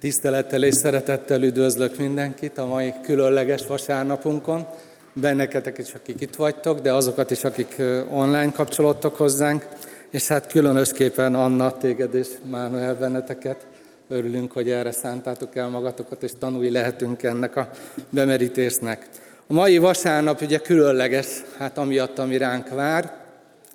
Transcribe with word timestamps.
Tisztelettel 0.00 0.62
és 0.62 0.74
szeretettel 0.74 1.42
üdvözlök 1.42 1.96
mindenkit 1.96 2.58
a 2.58 2.66
mai 2.66 2.94
különleges 3.02 3.66
vasárnapunkon. 3.66 4.66
Benneket 5.12 5.78
is, 5.78 5.94
akik 5.94 6.20
itt 6.20 6.34
vagytok, 6.34 6.80
de 6.80 6.92
azokat 6.92 7.30
is, 7.30 7.44
akik 7.44 7.76
online 8.10 8.52
kapcsolódtak 8.52 9.16
hozzánk. 9.16 9.68
És 10.10 10.26
hát 10.26 10.46
különösképpen 10.46 11.34
Anna, 11.34 11.76
téged 11.76 12.14
és 12.14 12.28
Mánuel 12.50 12.94
benneteket. 12.94 13.66
Örülünk, 14.08 14.52
hogy 14.52 14.70
erre 14.70 14.92
szántátok 14.92 15.56
el 15.56 15.68
magatokat, 15.68 16.22
és 16.22 16.32
tanulni 16.38 16.70
lehetünk 16.70 17.22
ennek 17.22 17.56
a 17.56 17.70
bemerítésnek. 18.10 19.08
A 19.46 19.52
mai 19.52 19.78
vasárnap 19.78 20.40
ugye 20.40 20.58
különleges, 20.58 21.26
hát 21.56 21.78
amiatt, 21.78 22.18
ami 22.18 22.36
ránk 22.36 22.68
vár, 22.68 23.16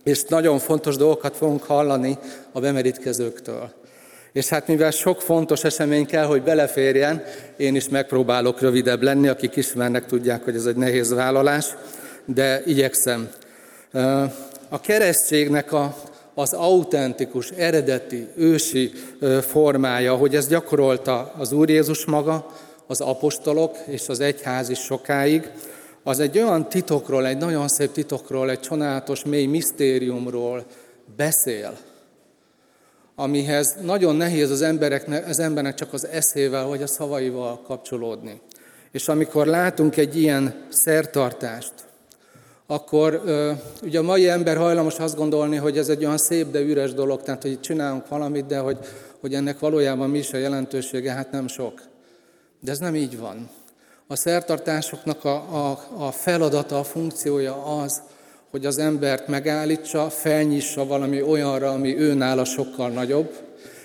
és 0.03 0.23
nagyon 0.23 0.59
fontos 0.59 0.95
dolgokat 0.95 1.35
fogunk 1.35 1.63
hallani 1.63 2.17
a 2.51 2.59
bemerítkezőktől. 2.59 3.82
És 4.33 4.49
hát 4.49 4.67
mivel 4.67 4.91
sok 4.91 5.21
fontos 5.21 5.63
esemény 5.63 6.05
kell, 6.05 6.25
hogy 6.25 6.41
beleférjen, 6.41 7.23
én 7.57 7.75
is 7.75 7.89
megpróbálok 7.89 8.61
rövidebb 8.61 9.01
lenni, 9.01 9.27
akik 9.27 9.55
ismernek, 9.55 10.05
tudják, 10.05 10.43
hogy 10.43 10.55
ez 10.55 10.65
egy 10.65 10.75
nehéz 10.75 11.13
vállalás, 11.13 11.65
de 12.25 12.61
igyekszem. 12.65 13.29
A 14.69 14.81
keresztségnek 14.81 15.71
a, 15.71 15.95
az 16.33 16.53
autentikus, 16.53 17.49
eredeti, 17.49 18.27
ősi 18.35 18.91
formája, 19.41 20.15
hogy 20.15 20.35
ez 20.35 20.47
gyakorolta 20.47 21.33
az 21.37 21.51
Úr 21.51 21.69
Jézus 21.69 22.05
maga, 22.05 22.51
az 22.87 23.01
apostolok 23.01 23.77
és 23.85 24.09
az 24.09 24.19
egyház 24.19 24.69
is 24.69 24.79
sokáig, 24.79 25.49
az 26.03 26.19
egy 26.19 26.37
olyan 26.37 26.69
titokról, 26.69 27.27
egy 27.27 27.37
nagyon 27.37 27.67
szép 27.67 27.91
titokról, 27.91 28.49
egy 28.49 28.59
csodálatos 28.59 29.23
mély 29.23 29.45
misztériumról 29.45 30.65
beszél, 31.15 31.77
amihez 33.15 33.75
nagyon 33.81 34.15
nehéz 34.15 34.51
az, 34.51 34.61
embereknek, 34.61 35.27
az 35.27 35.39
embernek 35.39 35.73
csak 35.73 35.93
az 35.93 36.07
eszével 36.07 36.65
vagy 36.65 36.81
a 36.81 36.87
szavaival 36.87 37.61
kapcsolódni. 37.61 38.41
És 38.91 39.07
amikor 39.07 39.45
látunk 39.45 39.97
egy 39.97 40.17
ilyen 40.17 40.65
szertartást, 40.69 41.73
akkor 42.67 43.21
ugye 43.83 43.99
a 43.99 44.03
mai 44.03 44.29
ember 44.29 44.57
hajlamos 44.57 44.99
azt 44.99 45.15
gondolni, 45.15 45.55
hogy 45.55 45.77
ez 45.77 45.89
egy 45.89 46.05
olyan 46.05 46.17
szép, 46.17 46.51
de 46.51 46.59
üres 46.59 46.93
dolog, 46.93 47.21
tehát 47.21 47.41
hogy 47.41 47.59
csinálunk 47.59 48.07
valamit, 48.07 48.45
de 48.45 48.57
hogy, 48.57 48.77
hogy 49.19 49.33
ennek 49.33 49.59
valójában 49.59 50.09
mi 50.09 50.17
is 50.17 50.33
a 50.33 50.37
jelentősége, 50.37 51.11
hát 51.11 51.31
nem 51.31 51.47
sok. 51.47 51.81
De 52.59 52.71
ez 52.71 52.79
nem 52.79 52.95
így 52.95 53.17
van. 53.17 53.49
A 54.07 54.15
szertartásoknak 54.15 55.25
a, 55.25 55.35
a, 55.35 55.85
a 55.97 56.11
feladata, 56.11 56.79
a 56.79 56.83
funkciója 56.83 57.65
az, 57.65 58.01
hogy 58.53 58.65
az 58.65 58.77
embert 58.77 59.27
megállítsa, 59.27 60.09
felnyissa 60.09 60.85
valami 60.85 61.21
olyanra, 61.21 61.69
ami 61.69 61.97
őnála 61.97 62.45
sokkal 62.45 62.89
nagyobb, 62.89 63.31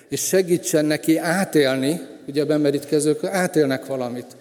és 0.09 0.21
segítsen 0.21 0.85
neki 0.85 1.17
átélni, 1.17 2.01
ugye 2.27 2.43
a 2.43 2.47
bemerítkezők 2.47 3.25
átélnek 3.25 3.87
valamit. 3.87 4.37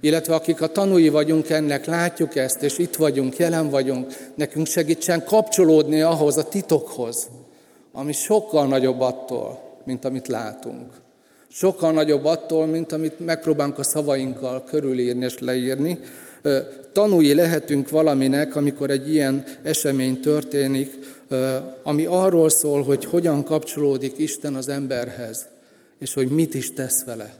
Illetve 0.00 0.34
akik 0.34 0.60
a 0.60 0.66
tanúi 0.66 1.08
vagyunk 1.08 1.50
ennek, 1.50 1.86
látjuk 1.86 2.36
ezt, 2.36 2.62
és 2.62 2.78
itt 2.78 2.96
vagyunk, 2.96 3.36
jelen 3.36 3.70
vagyunk, 3.70 4.12
nekünk 4.34 4.66
segítsen 4.66 5.24
kapcsolódni 5.24 6.00
ahhoz 6.00 6.36
a 6.36 6.48
titokhoz, 6.48 7.28
ami 7.92 8.12
sokkal 8.12 8.66
nagyobb 8.66 9.00
attól, 9.00 9.60
mint 9.84 10.04
amit 10.04 10.28
látunk. 10.28 10.92
Sokkal 11.48 11.92
nagyobb 11.92 12.24
attól, 12.24 12.66
mint 12.66 12.92
amit 12.92 13.24
megpróbálunk 13.24 13.78
a 13.78 13.82
szavainkkal 13.82 14.64
körülírni 14.64 15.24
és 15.24 15.38
leírni. 15.38 15.98
Tanúi 16.92 17.34
lehetünk 17.34 17.90
valaminek, 17.90 18.56
amikor 18.56 18.90
egy 18.90 19.12
ilyen 19.12 19.44
esemény 19.62 20.20
történik, 20.20 20.92
ami 21.82 22.04
arról 22.04 22.48
szól, 22.48 22.82
hogy 22.82 23.04
hogyan 23.04 23.44
kapcsolódik 23.44 24.12
Isten 24.16 24.54
az 24.54 24.68
emberhez, 24.68 25.46
és 25.98 26.14
hogy 26.14 26.28
mit 26.28 26.54
is 26.54 26.72
tesz 26.72 27.04
vele. 27.04 27.34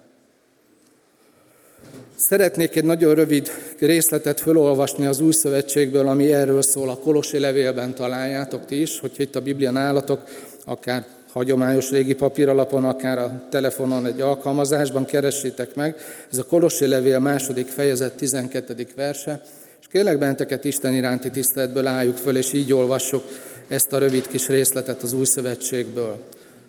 Szeretnék 2.17 2.77
egy 2.77 2.85
nagyon 2.85 3.15
rövid 3.15 3.51
részletet 3.79 4.41
felolvasni 4.41 5.07
az 5.07 5.21
Új 5.21 5.33
Szövetségből, 5.33 6.09
ami 6.09 6.33
erről 6.33 6.63
szól, 6.63 6.89
a 6.89 6.99
Kolossi 6.99 7.39
levélben 7.39 7.95
találjátok 7.95 8.65
ti 8.65 8.81
is, 8.81 9.01
hogyha 9.01 9.23
itt 9.23 9.37
a 9.37 9.41
Biblia 9.41 9.71
nálatok, 9.71 10.21
akár 10.65 11.07
hagyományos 11.39 11.91
régi 11.91 12.15
papíralapon, 12.15 12.85
akár 12.85 13.19
a 13.19 13.43
telefonon 13.51 14.07
egy 14.07 14.21
alkalmazásban 14.21 15.05
keressétek 15.05 15.75
meg. 15.75 15.97
Ez 16.33 16.39
a 16.39 16.45
Kolossi 16.45 16.87
levél 16.87 17.19
második 17.19 17.67
fejezet 17.67 18.13
12. 18.13 18.87
verse, 18.97 19.43
és 19.81 19.87
kérlek 19.91 20.19
benteket 20.19 20.65
Isten 20.65 20.95
iránti 20.95 21.31
tiszteletből 21.31 21.87
álljuk 21.87 22.17
föl, 22.17 22.37
és 22.37 22.53
így 22.53 22.73
olvassuk 22.73 23.23
ezt 23.69 23.93
a 23.93 23.99
rövid 23.99 24.27
kis 24.27 24.49
részletet 24.49 25.03
az 25.03 25.13
Új 25.13 25.25
Szövetségből. 25.25 26.17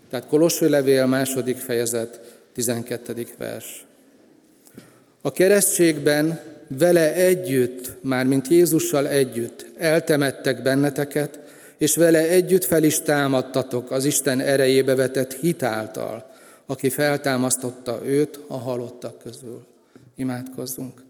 Tehát 0.10 0.28
Kolossi 0.28 0.70
levél 0.70 1.06
második 1.06 1.58
fejezet 1.58 2.20
12. 2.54 3.28
vers. 3.38 3.86
A 5.22 5.32
keresztségben 5.32 6.40
vele 6.68 7.14
együtt, 7.14 7.92
mármint 8.02 8.48
Jézussal 8.48 9.08
együtt 9.08 9.66
eltemettek 9.78 10.62
benneteket, 10.62 11.40
és 11.80 11.96
vele 11.96 12.28
együtt 12.28 12.64
fel 12.64 12.84
is 12.84 13.02
támadtatok 13.02 13.92
az 13.92 14.06
Isten 14.06 14.40
erejébe 14.40 14.96
vetett 14.96 15.34
hitáltal, 15.34 16.32
aki 16.66 16.90
feltámasztotta 16.90 18.02
őt 18.06 18.40
a 18.48 18.58
halottak 18.58 19.20
közül. 19.20 19.66
Imádkozzunk. 20.16 21.04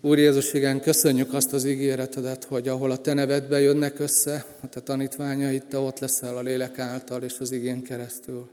Úr 0.00 0.18
Jézus, 0.18 0.52
igen, 0.52 0.80
köszönjük 0.80 1.34
azt 1.34 1.52
az 1.52 1.64
ígéretedet, 1.64 2.44
hogy 2.44 2.68
ahol 2.68 2.90
a 2.90 2.96
Te 2.96 3.12
nevedbe 3.12 3.60
jönnek 3.60 3.98
össze, 3.98 4.44
a 4.60 4.68
Te 4.68 4.80
tanítványaid, 4.80 5.64
Te 5.64 5.78
ott 5.78 5.98
leszel 5.98 6.36
a 6.36 6.42
lélek 6.42 6.78
által 6.78 7.22
és 7.22 7.38
az 7.40 7.52
igén 7.52 7.82
keresztül. 7.82 8.48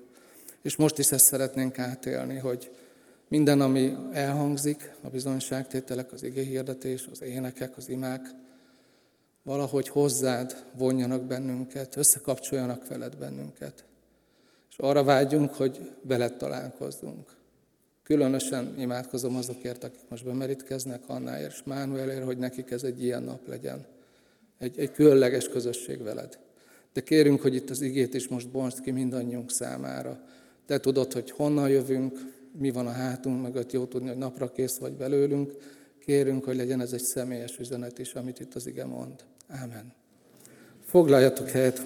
És 0.62 0.76
most 0.76 0.98
is 0.98 1.12
ezt 1.12 1.26
szeretnénk 1.26 1.80
átélni, 1.80 2.38
hogy 2.38 2.70
minden, 3.28 3.62
ami 3.62 3.96
elhangzik, 4.12 4.92
a 5.02 5.10
bizonyságtételek, 5.10 6.12
az 6.12 6.24
igé 6.24 6.44
hirdetés, 6.44 7.08
az 7.12 7.22
énekek, 7.22 7.78
az 7.78 7.90
imák, 7.90 8.22
valahogy 9.48 9.88
hozzád 9.88 10.66
vonjanak 10.78 11.24
bennünket, 11.24 11.96
összekapcsoljanak 11.96 12.88
veled 12.88 13.18
bennünket. 13.18 13.86
És 14.70 14.78
arra 14.78 15.04
vágyunk, 15.04 15.54
hogy 15.54 15.92
veled 16.02 16.38
találkozzunk. 16.38 17.36
Különösen 18.04 18.74
imádkozom 18.78 19.36
azokért, 19.36 19.84
akik 19.84 20.02
most 20.10 20.26
bemerítkeznek, 20.26 21.02
Annáért 21.06 21.52
és 21.52 21.64
Mánuelért, 21.64 22.24
hogy 22.24 22.38
nekik 22.38 22.72
ez 22.72 22.84
egy 22.84 23.04
ilyen 23.04 23.24
nap 23.24 23.48
legyen. 23.48 23.86
Egy, 24.58 24.80
egy 24.80 24.92
különleges 24.92 25.50
közösség 25.50 26.04
veled. 26.04 26.40
De 26.94 27.02
kérünk, 27.02 27.42
hogy 27.42 27.56
itt 27.56 27.70
az 27.70 27.82
igét 27.82 28.14
is 28.14 28.28
most 28.28 28.50
bontsd 28.50 28.82
ki 28.82 28.92
mindannyiunk 28.92 29.52
számára. 29.52 30.20
Te 30.66 30.80
tudod, 30.80 31.14
hogy 31.14 31.32
honnan 31.32 31.70
jövünk, 31.70 32.20
mi 32.58 32.72
van 32.72 32.88
a 32.88 32.92
hátunk 32.92 33.42
mögött, 33.42 33.72
jó 33.72 33.86
tudni, 33.86 34.08
hogy 34.08 34.18
napra 34.18 34.52
kész 34.52 34.78
vagy 34.78 34.94
belőlünk. 34.94 35.54
Kérünk, 36.06 36.44
hogy 36.44 36.56
legyen 36.56 36.82
ez 36.82 36.94
egy 36.94 37.04
személyes 37.04 37.58
üzenet 37.58 38.00
is, 38.00 38.14
amit 38.14 38.40
itt 38.40 38.56
az 38.56 38.68
ige 38.68 38.86
mond. 38.86 39.26
Ámen. 39.50 39.94
Foglaljatok 40.90 41.50
helyet. 41.50 41.82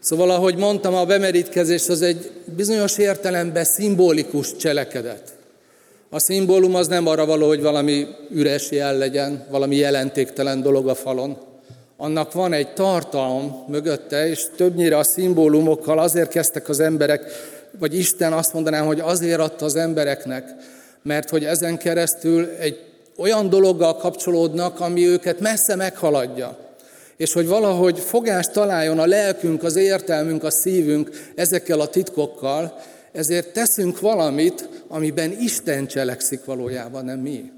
Szóval, 0.00 0.30
ahogy 0.30 0.56
mondtam, 0.56 0.94
a 0.94 1.04
bemerítkezés 1.04 1.88
az 1.88 2.02
egy 2.02 2.32
bizonyos 2.44 2.98
értelemben 2.98 3.64
szimbolikus 3.64 4.56
cselekedet. 4.56 5.34
A 6.10 6.18
szimbólum 6.18 6.74
az 6.74 6.86
nem 6.88 7.06
arra 7.06 7.26
való, 7.26 7.46
hogy 7.46 7.62
valami 7.62 8.06
üres 8.30 8.70
jel 8.70 8.96
legyen, 8.96 9.46
valami 9.50 9.76
jelentéktelen 9.76 10.62
dolog 10.62 10.88
a 10.88 10.94
falon. 10.94 11.38
Annak 11.96 12.32
van 12.32 12.52
egy 12.52 12.72
tartalom 12.72 13.64
mögötte, 13.68 14.28
és 14.28 14.46
többnyire 14.56 14.98
a 14.98 15.04
szimbólumokkal 15.04 15.98
azért 15.98 16.30
kezdtek 16.30 16.68
az 16.68 16.80
emberek, 16.80 17.24
vagy 17.78 17.94
Isten 17.94 18.32
azt 18.32 18.52
mondanám, 18.52 18.86
hogy 18.86 19.00
azért 19.00 19.40
adta 19.40 19.64
az 19.64 19.76
embereknek, 19.76 20.54
mert 21.02 21.30
hogy 21.30 21.44
ezen 21.44 21.78
keresztül 21.78 22.48
egy 22.58 22.78
olyan 23.16 23.48
dologgal 23.48 23.96
kapcsolódnak, 23.96 24.80
ami 24.80 25.06
őket 25.06 25.40
messze 25.40 25.74
meghaladja. 25.74 26.58
És 27.16 27.32
hogy 27.32 27.46
valahogy 27.46 27.98
fogást 27.98 28.52
találjon 28.52 28.98
a 28.98 29.06
lelkünk, 29.06 29.62
az 29.62 29.76
értelmünk, 29.76 30.44
a 30.44 30.50
szívünk 30.50 31.10
ezekkel 31.34 31.80
a 31.80 31.88
titkokkal, 31.88 32.78
ezért 33.12 33.52
teszünk 33.52 34.00
valamit, 34.00 34.68
amiben 34.88 35.36
Isten 35.40 35.86
cselekszik 35.86 36.44
valójában, 36.44 37.04
nem 37.04 37.18
mi. 37.18 37.50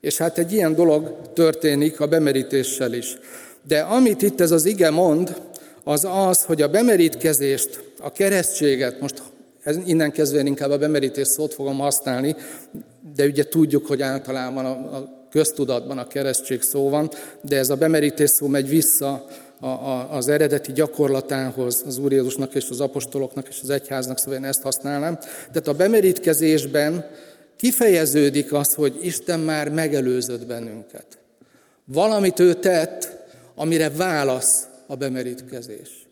És 0.00 0.18
hát 0.18 0.38
egy 0.38 0.52
ilyen 0.52 0.74
dolog 0.74 1.16
történik 1.34 2.00
a 2.00 2.06
bemerítéssel 2.06 2.92
is. 2.92 3.16
De 3.66 3.80
amit 3.80 4.22
itt 4.22 4.40
ez 4.40 4.50
az 4.50 4.64
ige 4.64 4.90
mond, 4.90 5.36
az 5.84 6.08
az, 6.10 6.44
hogy 6.44 6.62
a 6.62 6.68
bemerítkezést, 6.68 7.80
a 8.00 8.12
keresztséget, 8.12 9.00
most 9.00 9.22
ez 9.64 9.76
innen 9.86 10.12
kezdve 10.12 10.40
inkább 10.40 10.70
a 10.70 10.78
bemerítés 10.78 11.26
szót 11.26 11.54
fogom 11.54 11.78
használni, 11.78 12.36
de 13.14 13.24
ugye 13.24 13.44
tudjuk, 13.44 13.86
hogy 13.86 14.02
általában 14.02 14.64
a, 14.64 14.96
a 14.96 15.26
köztudatban 15.30 15.98
a 15.98 16.06
keresztség 16.06 16.62
szó 16.62 16.88
van, 16.88 17.10
de 17.40 17.56
ez 17.56 17.70
a 17.70 17.76
bemerítés 17.76 18.30
szó 18.30 18.46
megy 18.46 18.68
vissza 18.68 19.26
a, 19.60 19.66
a, 19.66 20.12
az 20.12 20.28
eredeti 20.28 20.72
gyakorlatához, 20.72 21.82
az 21.86 21.98
Úr 21.98 22.12
Jézusnak 22.12 22.54
és 22.54 22.70
az 22.70 22.80
apostoloknak 22.80 23.48
és 23.48 23.58
az 23.62 23.70
egyháznak, 23.70 24.18
szóval 24.18 24.34
én 24.34 24.44
ezt 24.44 24.62
használnám. 24.62 25.18
Tehát 25.46 25.68
a 25.68 25.74
bemerítkezésben 25.74 27.06
kifejeződik 27.56 28.52
az, 28.52 28.74
hogy 28.74 28.98
Isten 29.02 29.40
már 29.40 29.70
megelőzött 29.70 30.46
bennünket. 30.46 31.06
Valamit 31.84 32.38
ő 32.38 32.54
tett, 32.54 33.12
amire 33.54 33.90
válasz 33.90 34.66
a 34.86 34.96
bemerítkezés. 34.96 36.06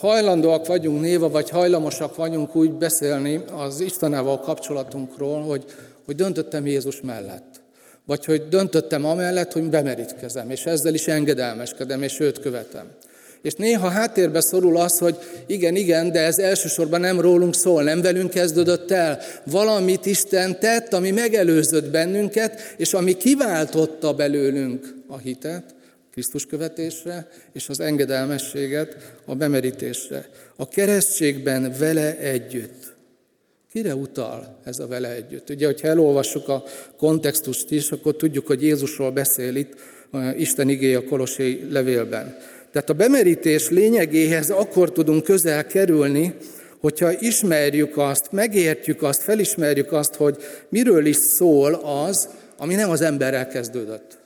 Hajlandóak 0.00 0.66
vagyunk 0.66 1.00
néva, 1.00 1.28
vagy 1.28 1.50
hajlamosak 1.50 2.16
vagyunk 2.16 2.56
úgy 2.56 2.72
beszélni 2.72 3.40
az 3.56 3.80
Istenával 3.80 4.40
kapcsolatunkról, 4.40 5.42
hogy, 5.42 5.64
hogy 6.04 6.14
döntöttem 6.14 6.66
Jézus 6.66 7.00
mellett. 7.00 7.60
Vagy 8.06 8.24
hogy 8.24 8.48
döntöttem 8.48 9.04
amellett, 9.04 9.52
hogy 9.52 9.62
bemerítkezem, 9.62 10.50
és 10.50 10.66
ezzel 10.66 10.94
is 10.94 11.08
engedelmeskedem, 11.08 12.02
és 12.02 12.20
őt 12.20 12.40
követem. 12.40 12.86
És 13.42 13.54
néha 13.54 13.88
háttérbe 13.88 14.40
szorul 14.40 14.76
az, 14.76 14.98
hogy 14.98 15.18
igen, 15.46 15.76
igen, 15.76 16.12
de 16.12 16.20
ez 16.20 16.38
elsősorban 16.38 17.00
nem 17.00 17.20
rólunk 17.20 17.54
szól, 17.54 17.82
nem 17.82 18.00
velünk 18.00 18.30
kezdődött 18.30 18.90
el. 18.90 19.18
Valamit 19.44 20.06
Isten 20.06 20.58
tett, 20.58 20.92
ami 20.92 21.10
megelőzött 21.10 21.90
bennünket, 21.90 22.60
és 22.76 22.94
ami 22.94 23.16
kiváltotta 23.16 24.12
belőlünk 24.12 24.94
a 25.06 25.18
hitet, 25.18 25.64
Krisztus 26.12 26.46
követésre, 26.46 27.28
és 27.52 27.68
az 27.68 27.80
engedelmességet 27.80 28.96
a 29.24 29.34
bemerítésre. 29.34 30.28
A 30.56 30.68
keresztségben 30.68 31.74
vele 31.78 32.18
együtt. 32.18 32.94
Kire 33.72 33.94
utal 33.94 34.58
ez 34.64 34.78
a 34.78 34.86
vele 34.86 35.14
együtt? 35.14 35.50
Ugye, 35.50 35.66
hogyha 35.66 35.88
elolvassuk 35.88 36.48
a 36.48 36.64
kontextust 36.96 37.70
is, 37.70 37.90
akkor 37.90 38.16
tudjuk, 38.16 38.46
hogy 38.46 38.62
Jézusról 38.62 39.10
beszél 39.10 39.56
itt 39.56 39.74
Isten 40.36 40.68
igéje 40.68 40.96
a 40.96 41.04
Kolossé 41.04 41.66
levélben. 41.70 42.36
Tehát 42.72 42.90
a 42.90 42.94
bemerítés 42.94 43.68
lényegéhez 43.68 44.50
akkor 44.50 44.92
tudunk 44.92 45.24
közel 45.24 45.66
kerülni, 45.66 46.34
hogyha 46.80 47.20
ismerjük 47.20 47.96
azt, 47.96 48.32
megértjük 48.32 49.02
azt, 49.02 49.22
felismerjük 49.22 49.92
azt, 49.92 50.14
hogy 50.14 50.36
miről 50.68 51.06
is 51.06 51.16
szól 51.16 51.74
az, 51.74 52.28
ami 52.56 52.74
nem 52.74 52.90
az 52.90 53.00
emberrel 53.00 53.48
kezdődött. 53.48 54.21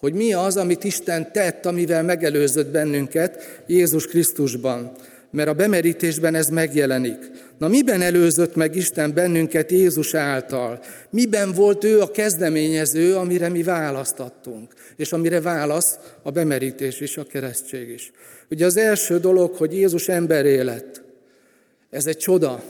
Hogy 0.00 0.12
mi 0.12 0.32
az, 0.32 0.56
amit 0.56 0.84
Isten 0.84 1.32
tett, 1.32 1.66
amivel 1.66 2.02
megelőzött 2.02 2.70
bennünket 2.70 3.62
Jézus 3.66 4.06
Krisztusban. 4.06 4.92
Mert 5.30 5.48
a 5.48 5.54
bemerítésben 5.54 6.34
ez 6.34 6.48
megjelenik. 6.48 7.30
Na 7.58 7.68
miben 7.68 8.00
előzött 8.00 8.54
meg 8.54 8.76
Isten 8.76 9.14
bennünket 9.14 9.70
Jézus 9.70 10.14
által? 10.14 10.80
Miben 11.10 11.52
volt 11.52 11.84
ő 11.84 12.00
a 12.00 12.10
kezdeményező, 12.10 13.16
amire 13.16 13.48
mi 13.48 13.62
választattunk? 13.62 14.72
És 14.96 15.12
amire 15.12 15.40
válasz 15.40 15.98
a 16.22 16.30
bemerítés 16.30 17.00
és 17.00 17.16
a 17.16 17.24
keresztség 17.24 17.88
is. 17.88 18.10
Ugye 18.50 18.66
az 18.66 18.76
első 18.76 19.18
dolog, 19.18 19.54
hogy 19.54 19.72
Jézus 19.72 20.08
emberé 20.08 20.60
lett. 20.60 21.02
Ez 21.90 22.06
egy 22.06 22.16
csoda. 22.16 22.62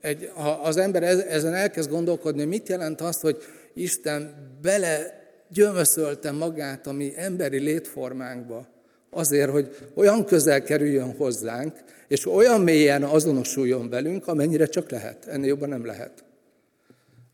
Egy, 0.00 0.30
ha 0.34 0.50
az 0.50 0.76
ember 0.76 1.02
ezen 1.28 1.54
elkezd 1.54 1.90
gondolkodni, 1.90 2.44
mit 2.44 2.68
jelent 2.68 3.00
az, 3.00 3.20
hogy 3.20 3.36
Isten 3.74 4.34
bele 4.62 5.21
gyömöszölte 5.52 6.30
magát 6.30 6.86
a 6.86 6.92
mi 6.92 7.12
emberi 7.16 7.58
létformánkba, 7.58 8.66
azért, 9.10 9.50
hogy 9.50 9.76
olyan 9.94 10.24
közel 10.24 10.62
kerüljön 10.62 11.16
hozzánk, 11.16 11.74
és 12.08 12.26
olyan 12.26 12.60
mélyen 12.60 13.02
azonosuljon 13.02 13.88
velünk, 13.88 14.26
amennyire 14.26 14.66
csak 14.66 14.90
lehet. 14.90 15.26
Ennél 15.26 15.48
jobban 15.48 15.68
nem 15.68 15.86
lehet. 15.86 16.24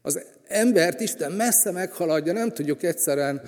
Az 0.03 0.21
embert 0.49 1.01
Isten 1.01 1.33
messze 1.33 1.71
meghaladja, 1.71 2.33
nem 2.33 2.53
tudjuk 2.53 2.83
egyszerűen 2.83 3.43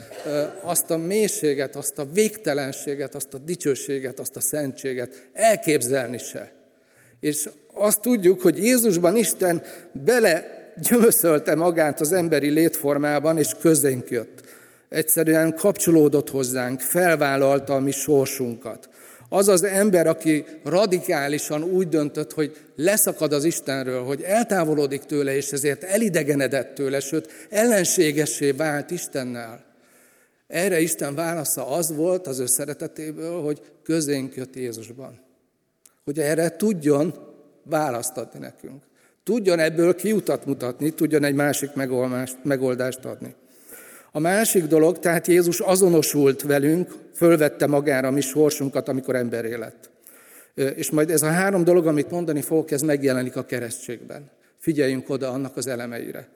azt 0.63 0.91
a 0.91 0.97
mélységet, 0.97 1.77
azt 1.77 1.99
a 1.99 2.07
végtelenséget, 2.13 3.15
azt 3.15 3.35
a 3.35 3.39
dicsőséget, 3.39 4.19
azt 4.19 4.37
a 4.37 4.41
szentséget 4.41 5.29
elképzelni 5.33 6.19
se. 6.19 6.53
És 7.21 7.49
azt 7.75 8.01
tudjuk, 8.01 8.41
hogy 8.41 8.59
Jézusban 8.59 9.17
Isten 9.17 9.63
bele 9.93 10.59
gyömöszölte 10.89 11.55
magát 11.55 12.01
az 12.01 12.13
emberi 12.13 12.49
létformában, 12.49 13.39
és 13.39 13.51
közénk 13.61 14.11
jött. 14.11 14.43
Egyszerűen 14.91 15.55
kapcsolódott 15.55 16.31
hozzánk, 16.31 16.81
felvállalta 16.81 17.75
a 17.75 17.81
mi 17.81 17.91
sorsunkat. 17.91 18.89
Az 19.29 19.49
az 19.49 19.63
ember, 19.63 20.07
aki 20.07 20.45
radikálisan 20.65 21.63
úgy 21.63 21.89
döntött, 21.89 22.33
hogy 22.33 22.57
leszakad 22.77 23.33
az 23.33 23.45
Istenről, 23.45 24.05
hogy 24.05 24.23
eltávolodik 24.23 25.03
tőle, 25.03 25.37
és 25.37 25.53
ezért 25.53 25.85
elidegenedett 25.85 26.75
tőle, 26.75 27.01
sőt, 27.01 27.47
ellenségessé 27.51 28.51
vált 28.51 28.91
Istennel. 28.91 29.65
Erre 30.47 30.81
Isten 30.81 31.15
válasza 31.15 31.67
az 31.67 31.95
volt 31.95 32.27
az 32.27 32.39
ő 32.39 32.47
szeretetéből, 32.47 33.43
hogy 33.43 33.61
közénk 33.83 34.35
jött 34.35 34.57
Jézusban. 34.57 35.21
Hogy 36.05 36.19
erre 36.19 36.57
tudjon 36.57 37.15
választ 37.63 38.17
adni 38.17 38.39
nekünk. 38.39 38.83
Tudjon 39.25 39.59
ebből 39.59 39.95
kiutat 39.95 40.47
mutatni, 40.47 40.91
tudjon 40.91 41.25
egy 41.25 41.35
másik 41.35 41.71
megoldást 42.43 43.05
adni. 43.05 43.35
A 44.13 44.19
másik 44.19 44.65
dolog, 44.65 44.99
tehát 44.99 45.27
Jézus 45.27 45.61
azonosult 45.61 46.43
velünk, 46.43 46.95
fölvette 47.15 47.67
magára 47.67 48.09
a 48.09 48.11
mi 48.11 48.21
sorsunkat, 48.21 48.89
amikor 48.89 49.15
emberé 49.15 49.55
lett. 49.55 49.91
És 50.55 50.91
majd 50.91 51.11
ez 51.11 51.23
a 51.23 51.31
három 51.31 51.65
dolog, 51.65 51.87
amit 51.87 52.11
mondani 52.11 52.41
fogok, 52.41 52.71
ez 52.71 52.83
megjelenik 52.83 53.37
a 53.37 53.45
keresztségben. 53.45 54.31
Figyeljünk 54.59 55.11
oda 55.11 55.31
annak 55.31 55.57
az 55.57 55.67
elemeire. 55.67 56.29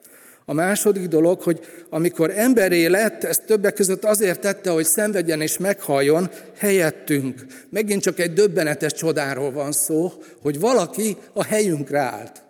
A 0.45 0.53
második 0.53 1.07
dolog, 1.07 1.41
hogy 1.41 1.59
amikor 1.89 2.31
emberé 2.35 2.85
lett, 2.85 3.23
ezt 3.23 3.45
többek 3.45 3.73
között 3.73 4.03
azért 4.03 4.39
tette, 4.39 4.69
hogy 4.69 4.85
szenvedjen 4.85 5.41
és 5.41 5.57
meghalljon 5.57 6.29
helyettünk. 6.57 7.45
Megint 7.69 8.01
csak 8.01 8.19
egy 8.19 8.33
döbbenetes 8.33 8.93
csodáról 8.93 9.51
van 9.51 9.71
szó, 9.71 10.13
hogy 10.41 10.59
valaki 10.59 11.17
a 11.33 11.43
helyünkre 11.43 11.99
állt. 11.99 12.43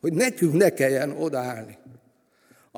Hogy 0.00 0.12
nekünk 0.12 0.52
ne 0.52 0.68
kelljen 0.68 1.10
odaállni 1.10 1.78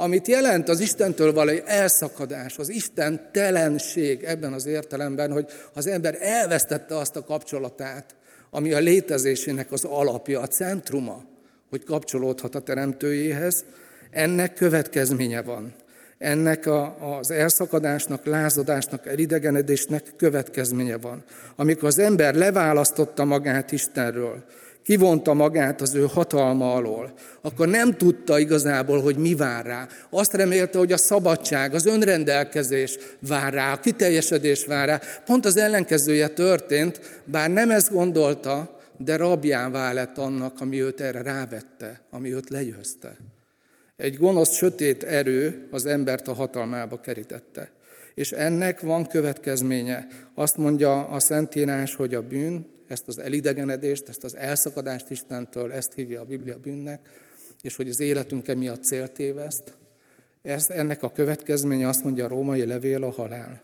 amit 0.01 0.29
jelent 0.29 0.69
az 0.69 0.81
Istentől 0.81 1.33
való 1.33 1.53
elszakadás, 1.65 2.59
az 2.59 2.69
Isten 2.69 3.29
telenség 3.33 4.23
ebben 4.23 4.53
az 4.53 4.67
értelemben, 4.67 5.33
hogy 5.33 5.47
az 5.75 5.87
ember 5.87 6.17
elvesztette 6.21 6.97
azt 6.97 7.17
a 7.17 7.25
kapcsolatát, 7.25 8.15
ami 8.51 8.73
a 8.73 8.79
létezésének 8.79 9.73
az 9.73 9.85
alapja, 9.85 10.41
a 10.41 10.47
centruma, 10.47 11.25
hogy 11.71 11.85
kapcsolódhat 11.85 12.55
a 12.55 12.61
teremtőjéhez, 12.61 13.65
ennek 14.11 14.55
következménye 14.55 15.43
van. 15.43 15.75
Ennek 16.19 16.67
a, 16.67 16.97
az 17.19 17.31
elszakadásnak, 17.31 18.27
lázadásnak, 18.27 19.07
elidegenedésnek 19.07 20.03
következménye 20.17 20.99
van. 20.99 21.25
Amikor 21.57 21.89
az 21.89 21.99
ember 21.99 22.35
leválasztotta 22.35 23.25
magát 23.25 23.73
Istenről, 23.73 24.45
kivonta 24.91 25.35
magát 25.35 25.81
az 25.81 25.95
ő 25.95 26.07
hatalma 26.13 26.75
alól, 26.75 27.13
akkor 27.41 27.69
nem 27.69 27.97
tudta 27.97 28.39
igazából, 28.39 29.03
hogy 29.03 29.17
mi 29.17 29.35
vár 29.35 29.67
rá. 29.67 29.89
Azt 30.11 30.33
remélte, 30.33 30.79
hogy 30.79 30.93
a 30.93 30.97
szabadság, 30.97 31.75
az 31.75 31.87
önrendelkezés 31.87 32.99
vár 33.29 33.53
rá, 33.53 33.73
a 33.73 33.81
kiteljesedés 33.81 34.65
vár 34.65 34.89
rá. 34.89 35.01
Pont 35.25 35.45
az 35.45 35.57
ellenkezője 35.57 36.29
történt, 36.29 37.01
bár 37.25 37.51
nem 37.51 37.71
ezt 37.71 37.93
gondolta, 37.93 38.81
de 38.97 39.17
rabjává 39.17 39.93
lett 39.93 40.19
annak, 40.19 40.61
ami 40.61 40.83
őt 40.83 41.01
erre 41.01 41.23
rávette, 41.23 42.01
ami 42.11 42.35
őt 42.35 42.51
legyőzte. 42.51 43.17
Egy 43.97 44.17
gonosz, 44.17 44.55
sötét 44.55 45.03
erő 45.03 45.67
az 45.71 45.87
embert 45.87 46.29
a 46.29 46.35
hatalmába 46.35 47.01
kerítette. 47.01 47.71
És 48.15 48.33
ennek 48.33 48.81
van 48.81 49.07
következménye. 49.07 50.07
Azt 50.35 50.57
mondja 50.57 51.07
a 51.07 51.21
Szentírás, 51.21 51.95
hogy 51.95 52.15
a 52.15 52.23
bűn 52.23 52.79
ezt 52.91 53.09
az 53.09 53.19
elidegenedést, 53.19 54.09
ezt 54.09 54.25
az 54.25 54.37
elszakadást 54.37 55.11
Istentől, 55.11 55.73
ezt 55.73 55.93
hívja 55.95 56.21
a 56.21 56.25
Biblia 56.25 56.59
bűnnek, 56.59 57.09
és 57.63 57.77
hogy 57.77 57.89
az 57.89 58.01
életünk 58.01 58.49
emiatt 58.49 58.85
célt 58.85 59.19
éveszt. 59.19 59.77
Ez, 60.43 60.71
ennek 60.71 61.03
a 61.03 61.13
következménye 61.13 61.89
azt 61.89 62.05
mondja 62.05 62.25
a 62.25 62.29
római 62.29 62.67
levél 62.67 63.05
a 63.05 63.11
halál. 63.11 63.63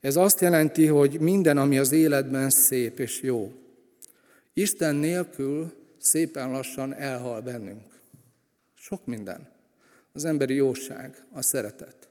Ez 0.00 0.16
azt 0.16 0.40
jelenti, 0.40 0.86
hogy 0.86 1.20
minden, 1.20 1.58
ami 1.58 1.78
az 1.78 1.92
életben 1.92 2.50
szép 2.50 2.98
és 2.98 3.22
jó, 3.22 3.52
Isten 4.52 4.94
nélkül 4.94 5.72
szépen 5.98 6.50
lassan 6.50 6.94
elhal 6.94 7.40
bennünk. 7.40 8.00
Sok 8.74 9.06
minden. 9.06 9.48
Az 10.12 10.24
emberi 10.24 10.54
jóság, 10.54 11.24
a 11.32 11.42
szeretet, 11.42 12.08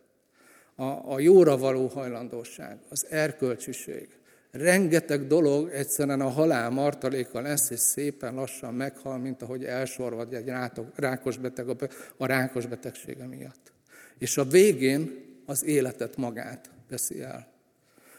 a, 0.76 0.84
a 1.14 1.20
jóra 1.20 1.58
való 1.58 1.88
hajlandóság, 1.88 2.80
az 2.90 3.06
erkölcsiség, 3.10 4.17
rengeteg 4.52 5.28
dolog 5.28 5.70
egyszerűen 5.70 6.22
a 6.22 6.30
halál 6.30 6.70
martaléka 6.70 7.42
lesz, 7.42 7.70
és 7.70 7.80
szépen 7.80 8.34
lassan 8.34 8.74
meghal, 8.74 9.18
mint 9.18 9.42
ahogy 9.42 9.64
elsorvad 9.64 10.34
egy 10.34 10.52
rákos 10.96 11.38
beteg 11.38 11.70
a 12.18 12.26
rákos 12.26 12.66
betegsége 12.66 13.26
miatt. 13.26 13.72
És 14.18 14.38
a 14.38 14.44
végén 14.44 15.26
az 15.46 15.64
életet 15.64 16.18
magát 16.18 16.70
veszi 16.90 17.22
el. 17.22 17.48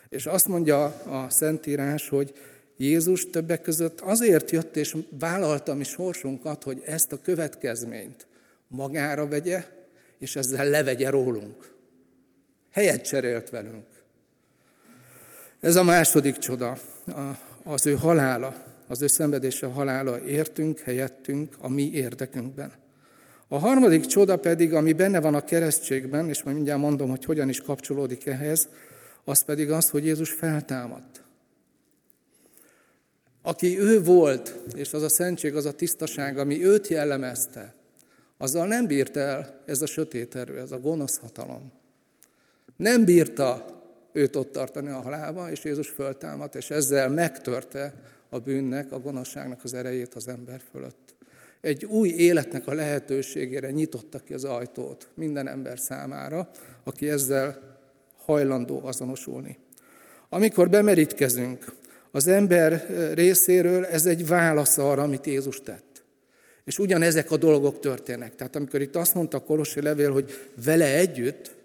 És 0.08 0.26
azt 0.26 0.48
mondja 0.48 0.84
a 0.86 1.30
Szentírás, 1.30 2.08
hogy 2.08 2.32
Jézus 2.76 3.30
többek 3.30 3.62
között 3.62 4.00
azért 4.00 4.50
jött 4.50 4.76
és 4.76 4.96
vállalta 5.18 5.74
mi 5.74 5.84
sorsunkat, 5.84 6.62
hogy 6.62 6.82
ezt 6.86 7.12
a 7.12 7.20
következményt 7.20 8.26
magára 8.68 9.28
vegye, 9.28 9.64
és 10.18 10.36
ezzel 10.36 10.68
levegye 10.68 11.10
rólunk. 11.10 11.74
Helyet 12.70 13.04
cserélt 13.04 13.50
velünk. 13.50 13.97
Ez 15.60 15.76
a 15.76 15.82
második 15.82 16.38
csoda, 16.38 16.78
az 17.64 17.86
ő 17.86 17.94
halála, 17.94 18.64
az 18.86 19.02
ő 19.02 19.06
szenvedése 19.06 19.66
halála 19.66 20.20
értünk, 20.20 20.78
helyettünk, 20.78 21.56
a 21.58 21.68
mi 21.68 21.90
érdekünkben. 21.90 22.72
A 23.48 23.58
harmadik 23.58 24.06
csoda 24.06 24.36
pedig, 24.36 24.74
ami 24.74 24.92
benne 24.92 25.20
van 25.20 25.34
a 25.34 25.44
keresztségben, 25.44 26.28
és 26.28 26.42
majd 26.42 26.56
mindjárt 26.56 26.80
mondom, 26.80 27.08
hogy 27.10 27.24
hogyan 27.24 27.48
is 27.48 27.60
kapcsolódik 27.60 28.26
ehhez, 28.26 28.68
az 29.24 29.44
pedig 29.44 29.70
az, 29.70 29.90
hogy 29.90 30.04
Jézus 30.04 30.30
feltámadt. 30.30 31.22
aki 33.42 33.78
ő 33.78 34.02
volt, 34.02 34.54
és 34.74 34.92
az 34.92 35.02
a 35.02 35.08
szentség, 35.08 35.56
az 35.56 35.64
a 35.64 35.72
tisztaság, 35.72 36.38
ami 36.38 36.64
őt 36.64 36.88
jellemezte, 36.88 37.74
azzal 38.38 38.66
nem 38.66 38.86
bírta 38.86 39.20
el 39.20 39.62
ez 39.66 39.82
a 39.82 39.86
sötét 39.86 40.34
erő, 40.34 40.58
ez 40.58 40.72
a 40.72 40.80
gonosz 40.80 41.18
hatalom. 41.18 41.72
Nem 42.76 43.04
bírta 43.04 43.77
őt 44.18 44.36
ott 44.36 44.52
tartani 44.52 44.88
a 44.88 45.00
halálba, 45.00 45.50
és 45.50 45.64
Jézus 45.64 45.88
föltámadt, 45.88 46.54
és 46.54 46.70
ezzel 46.70 47.08
megtörte 47.08 47.94
a 48.28 48.38
bűnnek, 48.38 48.92
a 48.92 49.00
gonoszságnak 49.00 49.60
az 49.64 49.74
erejét 49.74 50.14
az 50.14 50.28
ember 50.28 50.60
fölött. 50.70 51.14
Egy 51.60 51.84
új 51.84 52.08
életnek 52.08 52.66
a 52.66 52.74
lehetőségére 52.74 53.70
nyitotta 53.70 54.18
ki 54.18 54.34
az 54.34 54.44
ajtót 54.44 55.08
minden 55.14 55.48
ember 55.48 55.78
számára, 55.78 56.50
aki 56.84 57.08
ezzel 57.08 57.76
hajlandó 58.24 58.80
azonosulni. 58.84 59.58
Amikor 60.28 60.70
bemerítkezünk, 60.70 61.72
az 62.10 62.26
ember 62.26 62.86
részéről 63.14 63.84
ez 63.84 64.06
egy 64.06 64.26
válasz 64.26 64.78
arra, 64.78 65.02
amit 65.02 65.26
Jézus 65.26 65.60
tett. 65.60 66.02
És 66.64 66.78
ugyanezek 66.78 67.30
a 67.30 67.36
dolgok 67.36 67.80
történnek. 67.80 68.34
Tehát 68.34 68.56
amikor 68.56 68.80
itt 68.80 68.96
azt 68.96 69.14
mondta 69.14 69.36
a 69.36 69.42
Kolossi 69.42 69.82
levél, 69.82 70.12
hogy 70.12 70.50
vele 70.64 70.94
együtt, 70.94 71.56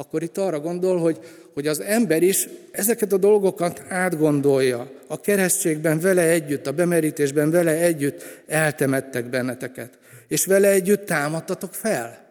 akkor 0.00 0.22
itt 0.22 0.38
arra 0.38 0.60
gondol, 0.60 0.98
hogy, 0.98 1.18
hogy 1.54 1.66
az 1.66 1.80
ember 1.80 2.22
is 2.22 2.48
ezeket 2.70 3.12
a 3.12 3.16
dolgokat 3.16 3.82
átgondolja. 3.88 4.90
A 5.06 5.20
keresztségben 5.20 6.00
vele 6.00 6.22
együtt, 6.22 6.66
a 6.66 6.72
bemerítésben 6.72 7.50
vele 7.50 7.70
együtt 7.70 8.22
eltemettek 8.46 9.24
benneteket. 9.24 9.98
És 10.28 10.46
vele 10.46 10.68
együtt 10.68 11.06
támadtatok 11.06 11.74
fel. 11.74 12.26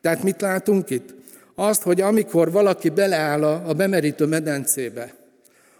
Tehát 0.00 0.22
mit 0.22 0.40
látunk 0.40 0.90
itt? 0.90 1.14
Azt, 1.54 1.82
hogy 1.82 2.00
amikor 2.00 2.50
valaki 2.50 2.88
beleáll 2.88 3.44
a 3.44 3.72
bemerítő 3.72 4.26
medencébe, 4.26 5.14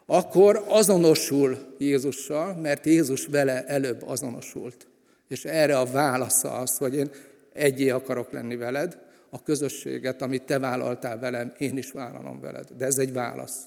akkor 0.06 0.64
azonosul 0.68 1.58
Jézussal, 1.78 2.54
mert 2.62 2.86
Jézus 2.86 3.26
vele 3.26 3.64
előbb 3.66 4.02
azonosult. 4.06 4.86
És 5.28 5.44
erre 5.44 5.78
a 5.78 5.86
válasza 5.86 6.52
az, 6.52 6.76
hogy 6.76 6.94
én 6.94 7.10
egyé 7.52 7.90
akarok 7.90 8.32
lenni 8.32 8.56
veled, 8.56 8.98
a 9.30 9.42
közösséget, 9.42 10.22
amit 10.22 10.42
te 10.42 10.58
vállaltál 10.58 11.18
velem, 11.18 11.52
én 11.58 11.76
is 11.76 11.90
vállalom 11.90 12.40
veled. 12.40 12.66
De 12.76 12.84
ez 12.84 12.98
egy 12.98 13.12
válasz 13.12 13.58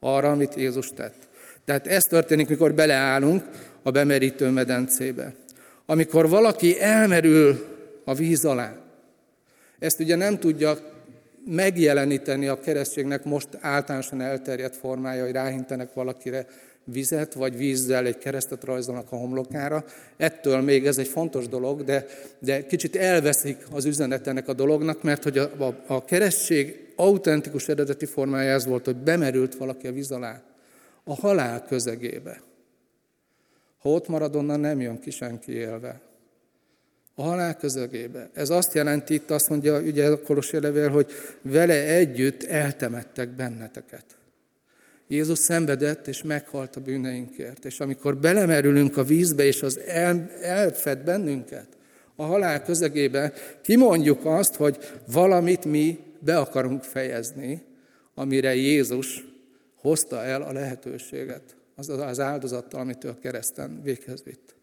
arra, 0.00 0.30
amit 0.30 0.54
Jézus 0.54 0.90
tett. 0.90 1.28
Tehát 1.64 1.86
ez 1.86 2.04
történik, 2.04 2.48
mikor 2.48 2.74
beleállunk 2.74 3.44
a 3.82 3.90
bemerítő 3.90 4.48
medencébe. 4.48 5.34
Amikor 5.86 6.28
valaki 6.28 6.80
elmerül 6.80 7.66
a 8.04 8.14
víz 8.14 8.44
alá, 8.44 8.76
ezt 9.78 10.00
ugye 10.00 10.16
nem 10.16 10.38
tudja 10.38 10.78
megjeleníteni 11.46 12.46
a 12.46 12.60
keresztségnek 12.60 13.24
most 13.24 13.48
általánosan 13.60 14.20
elterjedt 14.20 14.76
formája, 14.76 15.24
hogy 15.24 15.32
ráhintenek 15.32 15.94
valakire 15.94 16.46
vizet, 16.92 17.34
vagy 17.34 17.56
vízzel 17.56 18.06
egy 18.06 18.18
keresztet 18.18 18.64
rajzolnak 18.64 19.12
a 19.12 19.16
homlokára. 19.16 19.84
Ettől 20.16 20.60
még 20.60 20.86
ez 20.86 20.98
egy 20.98 21.08
fontos 21.08 21.48
dolog, 21.48 21.84
de, 21.84 22.06
de 22.38 22.66
kicsit 22.66 22.96
elveszik 22.96 23.56
az 23.70 23.84
üzenet 23.84 24.26
ennek 24.26 24.48
a 24.48 24.52
dolognak, 24.52 25.02
mert 25.02 25.22
hogy 25.22 25.38
a, 25.38 25.50
a, 25.58 25.82
a 25.86 26.04
keresztség 26.04 26.92
autentikus 26.96 27.68
eredeti 27.68 28.06
formája 28.06 28.52
ez 28.52 28.66
volt, 28.66 28.84
hogy 28.84 28.96
bemerült 28.96 29.54
valaki 29.54 29.86
a 29.86 29.92
víz 29.92 30.10
alá, 30.10 30.42
a 31.04 31.14
halál 31.14 31.64
közegébe. 31.64 32.42
Ha 33.78 33.88
ott 33.88 34.08
marad, 34.08 34.36
onnan 34.36 34.60
nem 34.60 34.80
jön 34.80 34.98
ki 34.98 35.10
senki 35.10 35.52
élve. 35.52 36.00
A 37.14 37.22
halál 37.22 37.56
közegébe. 37.56 38.30
Ez 38.32 38.50
azt 38.50 38.74
jelenti, 38.74 39.14
itt 39.14 39.30
azt 39.30 39.48
mondja 39.48 39.80
ugye 39.80 40.06
a 40.06 40.22
Kolossi 40.22 40.60
levél, 40.60 40.88
hogy 40.88 41.10
vele 41.42 41.84
együtt 41.84 42.42
eltemettek 42.42 43.28
benneteket. 43.28 44.04
Jézus 45.08 45.38
szenvedett 45.38 46.06
és 46.06 46.22
meghalt 46.22 46.76
a 46.76 46.80
bűneinkért. 46.80 47.64
És 47.64 47.80
amikor 47.80 48.16
belemerülünk 48.16 48.96
a 48.96 49.04
vízbe, 49.04 49.44
és 49.44 49.62
az 49.62 49.78
el, 49.78 50.30
elfed 50.42 50.98
bennünket, 50.98 51.66
a 52.16 52.22
halál 52.22 52.62
közegébe, 52.62 53.32
kimondjuk 53.62 54.24
azt, 54.24 54.54
hogy 54.54 54.78
valamit 55.12 55.64
mi 55.64 55.98
be 56.18 56.38
akarunk 56.38 56.82
fejezni, 56.82 57.62
amire 58.14 58.54
Jézus 58.54 59.24
hozta 59.80 60.24
el 60.24 60.42
a 60.42 60.52
lehetőséget, 60.52 61.42
az 61.74 61.88
az 61.88 62.20
áldozattal, 62.20 62.80
amit 62.80 63.04
ő 63.04 63.08
a 63.08 63.18
kereszten 63.22 63.80
véghez 63.82 64.22
vitt. 64.24 64.54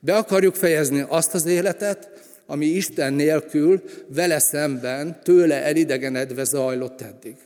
Be 0.00 0.16
akarjuk 0.16 0.54
fejezni 0.54 1.04
azt 1.08 1.34
az 1.34 1.46
életet, 1.46 2.10
ami 2.46 2.66
Isten 2.66 3.12
nélkül, 3.12 3.82
vele 4.06 4.38
szemben, 4.38 5.20
tőle 5.22 5.62
elidegenedve 5.62 6.44
zajlott 6.44 7.00
eddig. 7.00 7.36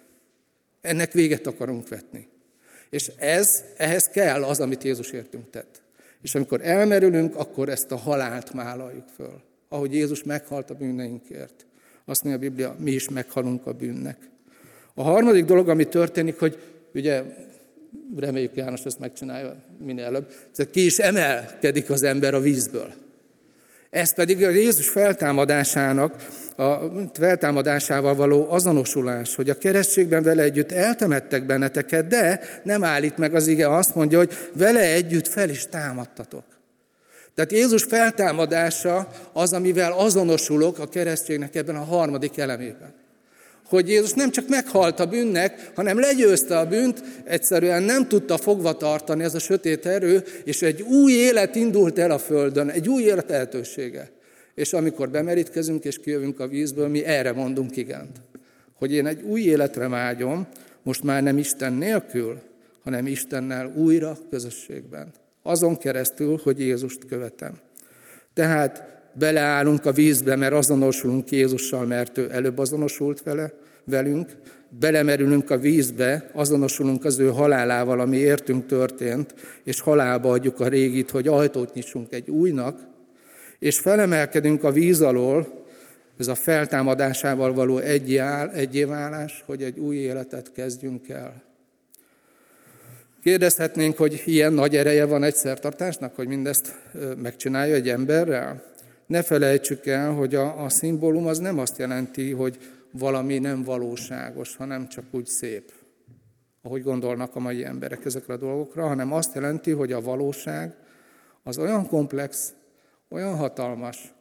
Ennek 0.89 1.13
véget 1.13 1.47
akarunk 1.47 1.89
vetni. 1.89 2.29
És 2.91 3.11
ez, 3.17 3.65
ehhez 3.77 4.09
kell 4.09 4.45
az, 4.45 4.61
amit 4.61 4.85
Jézus 4.85 5.11
értünk 5.11 5.51
tett. 5.51 5.83
És 6.23 6.35
amikor 6.35 6.61
elmerülünk, 6.63 7.37
akkor 7.37 7.69
ezt 7.69 7.93
a 7.93 7.97
halált 7.97 8.53
málaljuk 8.53 9.09
föl. 9.17 9.41
Ahogy 9.69 9.95
Jézus 9.95 10.23
meghalt 10.23 10.71
a 10.71 10.75
bűneinkért. 10.75 11.67
Azt 12.05 12.25
mondja 12.25 12.47
a 12.47 12.51
Biblia, 12.51 12.77
mi 12.79 12.91
is 12.91 13.09
meghalunk 13.09 13.67
a 13.67 13.73
bűnnek. 13.73 14.17
A 14.95 15.03
harmadik 15.03 15.45
dolog, 15.45 15.69
ami 15.69 15.85
történik, 15.89 16.39
hogy 16.39 16.59
ugye 16.95 17.23
reméljük 18.17 18.57
János 18.57 18.85
ezt 18.85 18.99
megcsinálja 18.99 19.57
minél 19.85 20.05
előbb, 20.05 20.33
ki 20.71 20.85
is 20.85 20.99
emelkedik 20.99 21.91
az 21.91 22.03
ember 22.03 22.35
a 22.35 22.41
vízből. 22.41 22.93
Ez 23.91 24.15
pedig 24.15 24.45
a 24.45 24.49
Jézus 24.49 24.89
feltámadásának, 24.89 26.29
a 26.59 26.91
feltámadásával 27.13 28.15
való 28.15 28.51
azonosulás, 28.51 29.35
hogy 29.35 29.51
a 29.51 29.59
keresztségben 29.59 30.23
vele 30.23 30.43
együtt 30.43 30.73
eltemettek 30.73 31.47
benneteket, 31.47 32.07
de 32.07 32.41
nem 32.63 32.85
állít 32.85 33.17
meg 33.17 33.35
az 33.35 33.47
ige, 33.47 33.75
azt 33.75 33.95
mondja, 33.95 34.19
hogy 34.19 34.33
vele 34.53 34.81
együtt 34.81 35.29
fel 35.29 35.49
is 35.49 35.67
támadtatok. 35.67 36.45
Tehát 37.35 37.53
Jézus 37.53 37.83
feltámadása 37.83 39.09
az, 39.33 39.53
amivel 39.53 39.93
azonosulok 39.93 40.79
a 40.79 40.89
keresztségnek 40.89 41.57
ebben 41.57 41.77
a 41.77 41.85
harmadik 41.85 42.39
elemében 42.39 42.95
hogy 43.69 43.89
Jézus 43.89 44.13
nem 44.13 44.31
csak 44.31 44.49
meghalt 44.49 45.01
a 45.01 45.07
bűnnek, 45.07 45.71
hanem 45.75 46.01
legyőzte 46.01 46.59
a 46.59 46.67
bűnt, 46.67 47.03
egyszerűen 47.25 47.83
nem 47.83 48.09
tudta 48.09 48.37
fogva 48.37 48.73
tartani 48.73 49.23
ez 49.23 49.35
a 49.35 49.39
sötét 49.39 49.87
erő, 49.87 50.25
és 50.45 50.63
egy 50.63 50.83
új 50.83 51.13
élet 51.13 51.55
indult 51.55 51.99
el 51.99 52.11
a 52.11 52.19
Földön, 52.19 52.69
egy 52.69 52.89
új 52.89 53.03
élet 53.03 53.29
lehetősége. 53.29 54.11
És 54.59 54.73
amikor 54.73 55.11
bemerítkezünk 55.11 55.85
és 55.85 55.99
kijövünk 55.99 56.41
a 56.41 56.49
vízből, 56.49 56.89
mi 56.89 57.05
erre 57.05 57.33
mondunk 57.33 57.77
igent. 57.77 58.21
Hogy 58.73 58.93
én 58.93 59.07
egy 59.07 59.23
új 59.23 59.41
életre 59.41 59.89
vágyom, 59.89 60.47
most 60.83 61.03
már 61.03 61.23
nem 61.23 61.39
Isten 61.39 61.73
nélkül, 61.73 62.41
hanem 62.85 63.07
Istennel 63.07 63.73
újra 63.77 64.19
közösségben. 64.31 65.13
Azon 65.43 65.77
keresztül, 65.77 66.41
hogy 66.43 66.61
Jézust 66.61 67.05
követem. 67.07 67.59
Tehát 68.35 69.03
beleállunk 69.13 69.87
a 69.87 69.93
vízbe, 69.93 70.37
mert 70.37 70.53
azonosulunk 70.53 71.31
Jézussal, 71.31 71.87
mert 71.87 72.19
ő 72.19 72.29
előbb 72.33 72.59
azonosult 72.59 73.23
vele, 73.23 73.53
velünk, 73.85 74.31
belemerülünk 74.69 75.51
a 75.51 75.59
vízbe, 75.59 76.31
azonosulunk 76.33 77.05
az 77.05 77.19
ő 77.19 77.29
halálával, 77.29 78.01
ami 78.01 78.17
értünk 78.17 78.67
történt, 78.67 79.35
és 79.65 79.81
halálba 79.81 80.31
adjuk 80.31 80.61
a 80.61 80.69
régit, 80.69 81.11
hogy 81.11 81.29
ajtót 81.29 81.75
nyissunk 81.75 82.13
egy 82.13 82.31
újnak, 82.31 82.97
és 83.59 83.79
felemelkedünk 83.79 84.65
a 84.65 84.73
víz 84.73 85.01
alól, 85.01 85.67
ez 86.19 86.29
a 86.29 86.35
feltámadásával 86.35 87.53
való 87.53 87.79
egyéválás, 88.53 89.43
hogy 89.47 89.63
egy 89.63 89.79
új 89.79 89.97
életet 89.97 90.53
kezdjünk 90.53 91.09
el. 91.09 91.43
Kérdezhetnénk, 93.23 93.97
hogy 93.97 94.23
ilyen 94.25 94.53
nagy 94.53 94.77
ereje 94.77 95.05
van 95.05 95.23
egy 95.23 95.35
szertartásnak, 95.35 96.15
hogy 96.15 96.27
mindezt 96.27 96.75
megcsinálja 97.17 97.75
egy 97.75 97.89
emberrel? 97.89 98.63
Ne 99.07 99.23
felejtsük 99.23 99.87
el, 99.87 100.13
hogy 100.13 100.35
a, 100.35 100.65
a 100.65 100.69
szimbólum 100.69 101.27
az 101.27 101.39
nem 101.39 101.59
azt 101.59 101.79
jelenti, 101.79 102.31
hogy 102.31 102.59
valami 102.91 103.39
nem 103.39 103.63
valóságos, 103.63 104.57
hanem 104.57 104.89
csak 104.89 105.05
úgy 105.11 105.27
szép, 105.27 105.73
ahogy 106.63 106.83
gondolnak 106.83 107.37
a 107.37 107.41
mai 107.41 107.65
emberek 107.65 108.05
ezekre 108.05 108.35
a 108.35 108.37
dolgokra, 108.37 108.87
hanem 108.87 109.13
azt 109.13 109.35
jelenti, 109.35 109.71
hogy 109.71 109.93
a 109.93 110.01
valóság 110.01 110.75
az 111.43 111.59
olyan 111.59 111.87
komplex, 111.87 112.53
olyan 113.09 113.37
hatalmas, 113.37 114.13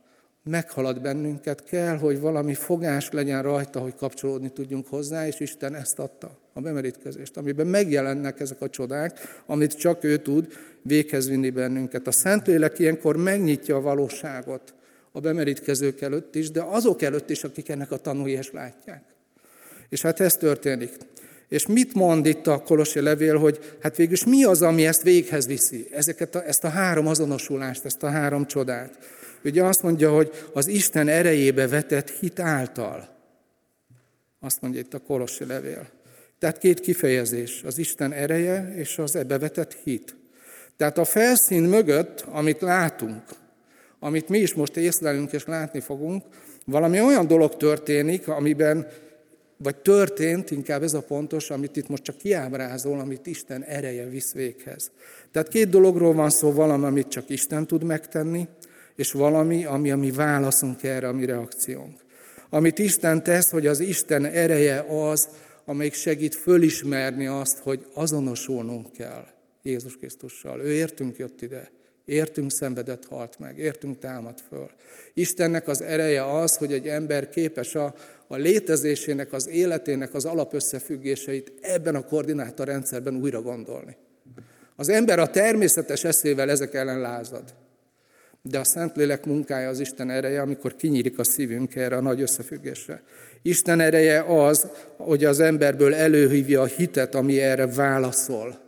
meghalad 0.44 1.02
bennünket, 1.02 1.64
kell, 1.64 1.98
hogy 1.98 2.20
valami 2.20 2.54
fogás 2.54 3.12
legyen 3.12 3.42
rajta, 3.42 3.80
hogy 3.80 3.96
kapcsolódni 3.96 4.50
tudjunk 4.50 4.88
hozzá, 4.88 5.28
és 5.28 5.40
Isten 5.40 5.76
ezt 5.76 6.00
adta, 6.00 6.38
a 6.54 6.62
bemerítkezést, 6.62 7.38
amiben 7.38 7.68
megjelennek 7.68 8.40
ezek 8.40 8.62
a 8.62 8.70
csodák, 8.70 9.42
amit 9.46 9.78
csak 9.78 10.04
ő 10.04 10.18
tud 10.18 10.54
véghez 10.82 11.30
vinni 11.30 11.50
bennünket. 11.50 12.08
A 12.08 12.12
Szentlélek 12.12 12.80
ilyenkor 12.80 13.18
megnyitja 13.18 13.76
a 13.76 13.82
valóságot, 13.82 14.74
a 15.12 15.20
bemerítkezők 15.20 16.02
előtt 16.02 16.36
is, 16.36 16.52
de 16.52 16.62
azok 16.62 17.02
előtt 17.02 17.30
is, 17.30 17.44
akik 17.44 17.70
ennek 17.70 17.92
a 17.92 17.98
tanúi 17.98 18.32
és 18.32 18.52
látják. 18.52 19.04
És 19.90 20.02
hát 20.02 20.20
ez 20.20 20.36
történik. 20.36 20.92
És 21.50 21.68
mit 21.68 21.94
mond 21.94 22.26
itt 22.26 22.48
a 22.48 22.62
Kolossi 22.62 23.02
levél, 23.02 23.38
hogy 23.38 23.78
hát 23.82 23.96
végülis 23.96 24.26
mi 24.26 24.44
az, 24.44 24.62
ami 24.62 24.86
ezt 24.86 25.02
véghez 25.02 25.48
viszi? 25.48 25.88
Ezeket 25.92 26.36
a, 26.36 26.48
ezt 26.48 26.64
a 26.64 26.70
három 26.70 27.08
azonosulást, 27.08 27.86
ezt 27.86 28.04
a 28.04 28.10
három 28.10 28.46
csodát. 28.46 28.98
Ugye 29.44 29.64
azt 29.64 29.84
mondja, 29.84 30.12
hogy 30.12 30.32
az 30.54 30.68
Isten 30.68 31.08
erejébe 31.08 31.68
vetett 31.68 32.10
hit 32.10 32.40
által. 32.40 33.16
Azt 34.40 34.62
mondja 34.62 34.80
itt 34.80 34.94
a 34.94 35.00
Kolossi 35.00 35.46
levél. 35.46 35.88
Tehát 36.40 36.58
két 36.58 36.80
kifejezés, 36.80 37.62
az 37.66 37.78
Isten 37.78 38.12
ereje 38.12 38.74
és 38.76 38.98
az 38.98 39.16
ebbe 39.16 39.38
vetett 39.38 39.78
hit. 39.84 40.16
Tehát 40.78 40.98
a 40.98 41.06
felszín 41.06 41.64
mögött, 41.64 42.26
amit 42.32 42.62
látunk, 42.62 43.24
amit 44.00 44.30
mi 44.30 44.38
is 44.38 44.54
most 44.54 44.78
észlelünk 44.78 45.32
és 45.32 45.46
látni 45.46 45.80
fogunk, 45.80 46.24
valami 46.66 47.02
olyan 47.02 47.28
dolog 47.28 47.58
történik, 47.58 48.28
amiben, 48.28 48.88
vagy 49.58 49.76
történt, 49.76 50.52
inkább 50.52 50.84
ez 50.84 50.94
a 50.94 51.02
pontos, 51.02 51.50
amit 51.50 51.76
itt 51.76 51.88
most 51.88 52.04
csak 52.04 52.18
kiábrázol, 52.18 53.00
amit 53.00 53.26
Isten 53.26 53.64
ereje 53.64 54.10
visz 54.10 54.34
véghez. 54.34 54.92
Tehát 55.32 55.48
két 55.48 55.70
dologról 55.70 56.14
van 56.14 56.30
szó, 56.30 56.52
valami, 56.52 56.86
amit 56.86 57.08
csak 57.08 57.30
Isten 57.30 57.68
tud 57.68 57.84
megtenni, 57.84 58.48
és 58.96 59.12
valami, 59.12 59.66
ami 59.66 59.92
a 59.92 59.98
mi 59.98 60.12
válaszunk 60.12 60.84
erre, 60.84 61.08
a 61.08 61.14
mi 61.14 61.26
reakciónk. 61.26 62.00
Amit 62.50 62.80
Isten 62.80 63.24
tesz, 63.24 63.50
hogy 63.50 63.68
az 63.68 63.80
Isten 63.80 64.26
ereje 64.26 64.86
az, 64.90 65.30
amelyik 65.66 65.94
segít 65.94 66.36
fölismerni 66.36 67.28
azt, 67.28 67.58
hogy 67.58 67.86
azonosulnunk 67.94 68.92
kell 68.92 69.26
Jézus 69.62 69.98
Krisztussal. 69.98 70.62
Ő 70.62 70.72
értünk 70.72 71.18
jött 71.18 71.42
ide. 71.42 71.72
Értünk 72.08 72.52
szenvedett, 72.52 73.06
halt 73.06 73.40
meg, 73.40 73.58
értünk 73.58 74.00
támad 74.00 74.40
föl. 74.50 74.70
Istennek 75.14 75.68
az 75.68 75.82
ereje 75.82 76.40
az, 76.40 76.58
hogy 76.58 76.74
egy 76.74 76.88
ember 76.88 77.30
képes 77.30 77.76
a, 77.76 77.94
a 78.28 78.36
létezésének, 78.36 79.34
az 79.34 79.48
életének 79.48 80.14
az 80.14 80.26
alapösszefüggéseit 80.26 81.52
ebben 81.62 81.96
a 81.96 82.06
koordinátorrendszerben 82.06 83.16
újra 83.16 83.42
gondolni. 83.42 83.96
Az 84.76 84.90
ember 84.90 85.20
a 85.20 85.30
természetes 85.30 86.04
eszével 86.04 86.50
ezek 86.50 86.74
ellen 86.74 87.00
lázad. 87.00 87.44
De 88.42 88.60
a 88.60 88.64
Szentlélek 88.64 89.26
munkája 89.26 89.70
az 89.70 89.80
Isten 89.80 90.10
ereje, 90.10 90.42
amikor 90.42 90.76
kinyílik 90.76 91.20
a 91.20 91.24
szívünk 91.24 91.76
erre 91.76 91.96
a 91.96 92.02
nagy 92.02 92.22
összefüggésre. 92.22 93.02
Isten 93.42 93.80
ereje 93.80 94.22
az, 94.22 94.68
hogy 94.98 95.26
az 95.26 95.40
emberből 95.40 95.94
előhívja 95.94 96.62
a 96.62 96.66
hitet, 96.66 97.16
ami 97.16 97.40
erre 97.40 97.68
válaszol. 97.68 98.67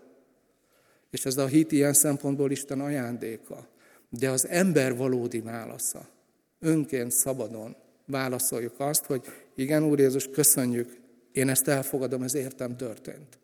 És 1.11 1.25
ez 1.25 1.37
a 1.37 1.47
hit 1.47 1.71
ilyen 1.71 1.93
szempontból 1.93 2.51
Isten 2.51 2.79
ajándéka. 2.81 3.67
De 4.09 4.29
az 4.29 4.47
ember 4.47 4.95
valódi 4.95 5.39
válasza. 5.39 6.07
Önként, 6.59 7.11
szabadon 7.11 7.75
válaszoljuk 8.05 8.73
azt, 8.77 9.05
hogy 9.05 9.21
igen, 9.55 9.83
Úr 9.83 9.99
Jézus, 9.99 10.27
köszönjük, 10.27 10.97
én 11.31 11.49
ezt 11.49 11.67
elfogadom, 11.67 12.23
ez 12.23 12.35
értem 12.35 12.77
történt. 12.77 13.37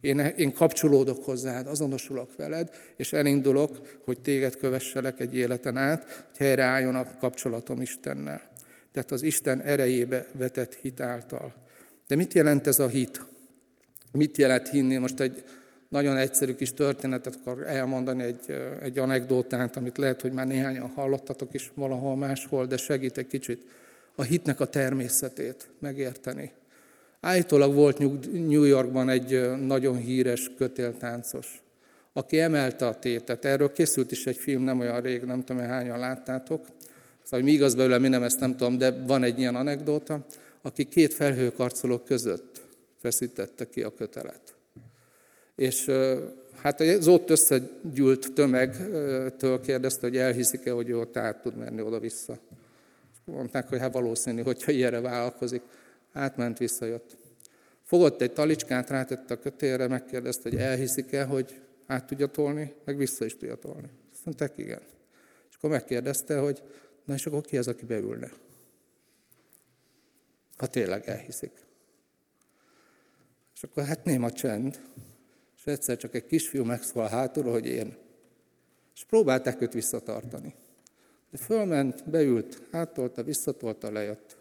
Én, 0.00 0.18
én 0.18 0.52
kapcsolódok 0.52 1.24
hozzád, 1.24 1.66
azonosulok 1.66 2.36
veled, 2.36 2.70
és 2.96 3.12
elindulok, 3.12 4.00
hogy 4.04 4.20
téged 4.20 4.56
kövesselek 4.56 5.20
egy 5.20 5.36
életen 5.36 5.76
át, 5.76 6.04
hogy 6.04 6.38
helyreálljon 6.38 6.94
a 6.94 7.16
kapcsolatom 7.18 7.80
Istennel. 7.80 8.50
Tehát 8.92 9.10
az 9.10 9.22
Isten 9.22 9.60
erejébe 9.60 10.26
vetett 10.32 10.74
hit 10.74 11.00
által. 11.00 11.54
De 12.06 12.16
mit 12.16 12.34
jelent 12.34 12.66
ez 12.66 12.78
a 12.78 12.88
hit? 12.88 13.24
Mit 14.12 14.36
jelent 14.36 14.68
hinni? 14.68 14.96
Most 14.96 15.20
egy 15.20 15.44
nagyon 15.90 16.16
egyszerű 16.16 16.54
kis 16.54 16.72
történetet 16.72 17.38
akar 17.40 17.66
elmondani, 17.66 18.22
egy, 18.22 18.56
egy 18.82 18.98
anekdótát, 18.98 19.76
amit 19.76 19.98
lehet, 19.98 20.20
hogy 20.20 20.32
már 20.32 20.46
néhányan 20.46 20.88
hallottatok 20.88 21.54
is 21.54 21.72
valahol 21.74 22.16
máshol, 22.16 22.66
de 22.66 22.76
segít 22.76 23.18
egy 23.18 23.26
kicsit 23.26 23.64
a 24.14 24.22
hitnek 24.22 24.60
a 24.60 24.66
természetét 24.66 25.70
megérteni. 25.78 26.52
Állítólag 27.20 27.74
volt 27.74 27.98
New 28.32 28.62
Yorkban 28.62 29.08
egy 29.08 29.56
nagyon 29.66 29.96
híres 29.96 30.50
kötéltáncos, 30.56 31.62
aki 32.12 32.40
emelte 32.40 32.86
a 32.86 32.98
tétet. 32.98 33.44
Erről 33.44 33.72
készült 33.72 34.10
is 34.10 34.26
egy 34.26 34.36
film 34.36 34.62
nem 34.62 34.80
olyan 34.80 35.00
rég, 35.00 35.22
nem 35.22 35.44
tudom, 35.44 35.62
hányan 35.62 35.98
láttátok. 35.98 36.66
Szóval 37.22 37.46
mi 37.46 37.52
igaz 37.52 37.74
belőle, 37.74 37.98
mi 37.98 38.08
nem, 38.08 38.22
ezt 38.22 38.40
nem 38.40 38.56
tudom, 38.56 38.78
de 38.78 38.90
van 39.06 39.22
egy 39.22 39.38
ilyen 39.38 39.54
anekdóta, 39.54 40.26
aki 40.62 40.84
két 40.84 41.14
felhőkarcoló 41.14 41.98
között 41.98 42.60
feszítette 43.00 43.68
ki 43.68 43.82
a 43.82 43.94
kötelet. 43.94 44.49
És 45.60 45.90
hát 46.56 46.80
az 46.80 47.08
ott 47.08 47.30
összegyűlt 47.30 48.32
tömegtől 48.32 49.60
kérdezte, 49.60 50.06
hogy 50.06 50.16
elhiszik-e, 50.16 50.70
hogy 50.70 50.88
ő 50.88 50.98
ott 50.98 51.16
át 51.16 51.42
tud 51.42 51.56
menni 51.56 51.82
oda-vissza. 51.82 52.38
Mondták, 53.24 53.68
hogy 53.68 53.78
hát 53.78 53.92
valószínű, 53.92 54.42
hogyha 54.42 54.72
ilyenre 54.72 55.00
vállalkozik. 55.00 55.62
Átment, 56.12 56.58
visszajött. 56.58 57.16
Fogott 57.82 58.20
egy 58.20 58.32
talicskát, 58.32 58.90
rátette 58.90 59.34
a 59.34 59.38
kötélre, 59.38 59.88
megkérdezte, 59.88 60.48
hogy 60.48 60.58
elhiszik-e, 60.58 61.24
hogy 61.24 61.60
át 61.86 62.06
tudja 62.06 62.26
tolni, 62.26 62.74
meg 62.84 62.96
vissza 62.96 63.24
is 63.24 63.36
tudja 63.36 63.54
tolni. 63.54 63.88
Azt 64.12 64.24
mondták, 64.24 64.52
igen. 64.56 64.80
És 65.50 65.56
akkor 65.56 65.70
megkérdezte, 65.70 66.38
hogy 66.38 66.62
na 67.04 67.14
és 67.14 67.26
akkor 67.26 67.40
ki 67.40 67.58
az, 67.58 67.68
aki 67.68 67.84
beülne? 67.84 68.30
Ha 70.56 70.66
tényleg 70.66 71.08
elhiszik. 71.08 71.52
És 73.54 73.62
akkor 73.62 73.84
hát 73.84 74.04
néma 74.04 74.30
csend. 74.30 74.80
És 75.60 75.66
egyszer 75.66 75.96
csak 75.96 76.14
egy 76.14 76.26
kisfiú 76.26 76.64
megszól 76.64 77.06
hátulról, 77.06 77.52
hogy 77.52 77.66
én. 77.66 77.96
És 78.94 79.04
próbálták 79.04 79.60
őt 79.60 79.72
visszatartani. 79.72 80.54
De 81.30 81.38
fölment, 81.38 82.10
beült, 82.10 82.62
áttolta, 82.70 83.22
visszatolta, 83.22 83.92
lejött. 83.92 84.36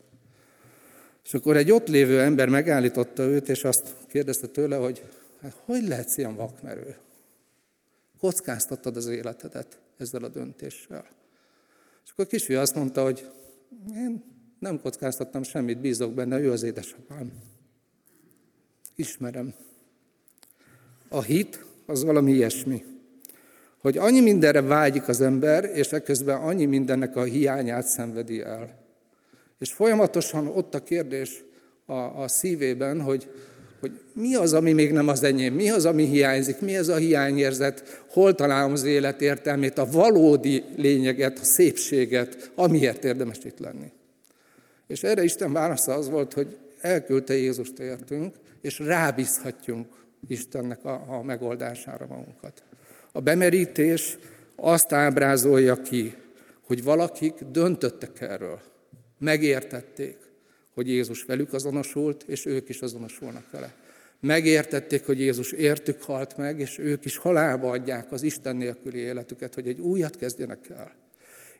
És 1.24 1.34
akkor 1.34 1.58
egy 1.58 1.72
ott 1.72 1.88
lévő 1.88 2.22
ember 2.22 2.50
megállította 2.50 3.24
őt, 3.24 3.50
és 3.50 3.64
azt 3.64 3.96
kérdezte 4.08 4.48
tőle, 4.48 4.76
hogy 4.76 5.04
hát 5.42 5.62
hogy 5.66 5.88
lehetsz 5.88 6.18
ilyen 6.18 6.36
vakmerő? 6.36 6.98
Kockáztattad 8.20 8.98
az 8.98 9.08
életedet 9.08 9.80
ezzel 9.98 10.24
a 10.24 10.28
döntéssel. 10.28 11.06
És 12.06 12.12
akkor 12.12 12.26
a 12.26 12.28
kisfiú 12.28 12.58
azt 12.58 12.76
mondta, 12.76 13.04
hogy 13.04 13.32
én 13.96 14.24
nem 14.60 14.82
kockáztattam 14.82 15.44
semmit, 15.44 15.80
bízok 15.80 16.14
benne, 16.14 16.40
ő 16.40 16.52
az 16.52 16.64
édesapám. 16.64 17.32
Ismerem. 18.96 19.54
A 21.10 21.22
hit 21.22 21.66
az 21.86 22.04
valami 22.04 22.32
ilyesmi, 22.32 22.84
hogy 23.82 23.98
annyi 23.98 24.20
mindenre 24.20 24.62
vágyik 24.62 25.08
az 25.08 25.22
ember, 25.22 25.64
és 25.74 25.92
ekközben 25.92 26.42
annyi 26.42 26.66
mindennek 26.66 27.16
a 27.16 27.24
hiányát 27.24 27.88
szenvedi 27.88 28.42
el. 28.42 28.78
És 29.60 29.72
folyamatosan 29.72 30.48
ott 30.48 30.76
a 30.76 30.84
kérdés 30.84 31.44
a, 31.86 31.94
a 31.94 32.28
szívében, 32.28 33.02
hogy, 33.02 33.30
hogy 33.80 34.00
mi 34.14 34.36
az, 34.36 34.54
ami 34.54 34.74
még 34.74 34.92
nem 34.92 35.08
az 35.08 35.24
enyém, 35.24 35.54
mi 35.54 35.70
az, 35.70 35.86
ami 35.86 36.06
hiányzik, 36.06 36.60
mi 36.60 36.76
ez 36.76 36.88
a 36.88 36.96
hiányérzet, 36.96 38.04
hol 38.10 38.36
találom 38.36 38.72
az 38.72 38.84
élet 38.84 39.22
értelmét, 39.22 39.78
a 39.78 39.90
valódi 39.92 40.64
lényeget, 40.76 41.40
a 41.40 41.44
szépséget, 41.44 42.52
amiért 42.56 43.04
érdemes 43.04 43.38
itt 43.44 43.60
lenni. 43.60 43.92
És 44.88 45.04
erre 45.04 45.24
Isten 45.24 45.54
válasza 45.54 45.94
az 45.94 46.10
volt, 46.10 46.34
hogy 46.34 46.58
elküldte 46.82 47.34
Jézust 47.34 47.80
értünk, 47.80 48.36
és 48.62 48.80
rábízhatjunk 48.80 49.88
Istennek 50.28 50.86
a, 50.86 51.04
a 51.08 51.24
megoldására 51.24 52.06
magunkat. 52.08 52.64
A 53.12 53.20
bemerítés 53.20 54.18
azt 54.56 54.92
ábrázolja 54.92 55.76
ki, 55.76 56.14
hogy 56.62 56.84
valakik 56.84 57.34
döntöttek 57.52 58.22
erről, 58.22 58.60
megértették, 59.18 60.18
hogy 60.74 60.88
Jézus 60.88 61.24
velük 61.24 61.54
azonosult, 61.54 62.24
és 62.28 62.46
ők 62.46 62.70
is 62.70 62.82
azonosulnak 62.82 63.52
vele. 63.52 63.74
Megértették, 64.20 65.06
hogy 65.06 65.20
Jézus 65.20 65.52
értük 65.52 66.02
halt 66.02 66.38
meg, 66.38 66.60
és 66.60 66.78
ők 66.78 67.06
is 67.06 67.18
halálba 67.18 67.70
adják 67.70 68.12
az 68.12 68.24
Isten 68.24 68.56
nélküli 68.56 68.98
életüket, 68.98 69.54
hogy 69.54 69.68
egy 69.68 69.80
újat 69.80 70.16
kezdjenek 70.16 70.70
el. 70.70 70.96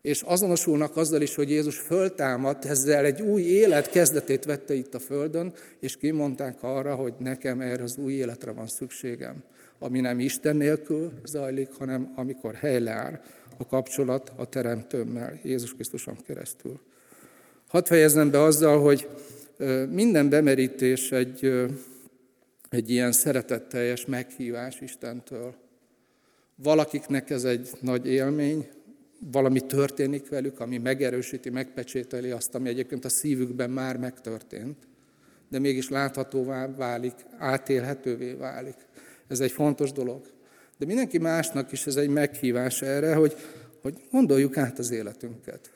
És 0.02 0.22
azonosulnak 0.22 0.98
azzal 0.98 1.22
is, 1.22 1.36
hogy 1.36 1.50
Jézus 1.50 1.78
föltámadt, 1.78 2.66
ezzel 2.66 3.06
egy 3.06 3.22
új 3.22 3.42
élet 3.42 3.90
kezdetét 3.90 4.46
vette 4.46 4.74
itt 4.74 4.94
a 4.94 5.00
Földön, 5.00 5.54
és 5.80 5.98
kimondták 5.98 6.64
arra, 6.64 6.96
hogy 6.96 7.14
nekem 7.18 7.62
erre 7.62 7.84
az 7.84 7.98
új 7.98 8.14
életre 8.14 8.52
van 8.52 8.68
szükségem, 8.68 9.44
ami 9.80 10.00
nem 10.00 10.20
Isten 10.20 10.56
nélkül 10.56 11.12
zajlik, 11.26 11.70
hanem 11.78 12.14
amikor 12.16 12.54
helyleáll 12.54 13.22
a 13.58 13.66
kapcsolat 13.66 14.32
a 14.36 14.46
Teremtőmmel, 14.46 15.40
Jézus 15.44 15.74
Krisztuson 15.74 16.18
keresztül. 16.26 16.80
Hadd 17.68 17.86
fejezzem 17.86 18.32
be 18.32 18.42
azzal, 18.42 18.82
hogy 18.82 19.08
minden 19.90 20.30
bemerítés 20.30 21.12
egy, 21.12 21.68
egy 22.70 22.90
ilyen 22.90 23.12
szeretetteljes 23.12 24.06
meghívás 24.06 24.82
Istentől. 24.82 25.56
Valakiknek 26.56 27.30
ez 27.30 27.44
egy 27.44 27.70
nagy 27.82 28.08
élmény, 28.08 28.68
valami 29.20 29.60
történik 29.60 30.30
velük, 30.30 30.60
ami 30.60 30.78
megerősíti, 30.78 31.50
megpecsételi 31.50 32.32
azt, 32.32 32.56
ami 32.56 32.70
egyébként 32.70 33.06
a 33.06 33.10
szívükben 33.10 33.70
már 33.70 33.98
megtörtént, 33.98 34.88
de 35.50 35.60
mégis 35.60 35.90
láthatóvá 35.90 36.68
válik, 36.76 37.14
átélhetővé 37.38 38.34
válik. 38.34 38.76
Ez 39.28 39.40
egy 39.40 39.52
fontos 39.52 39.92
dolog. 39.92 40.22
De 40.78 40.86
mindenki 40.86 41.18
másnak 41.18 41.72
is 41.72 41.86
ez 41.86 41.96
egy 41.96 42.10
meghívás 42.10 42.82
erre, 42.82 43.16
hogy, 43.16 43.36
hogy 43.82 44.02
gondoljuk 44.12 44.58
át 44.58 44.80
az 44.80 44.92
életünket. 44.92 45.72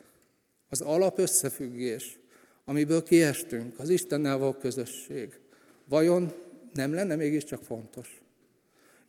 Az 0.70 0.82
alapösszefüggés, 0.82 2.20
amiből 2.66 3.04
kiestünk, 3.04 3.80
az 3.80 3.90
Istennel 3.90 4.38
való 4.38 4.54
közösség, 4.54 5.40
vajon 5.90 6.34
nem 6.74 6.94
lenne 6.94 7.16
mégiscsak 7.16 7.64
fontos? 7.64 8.23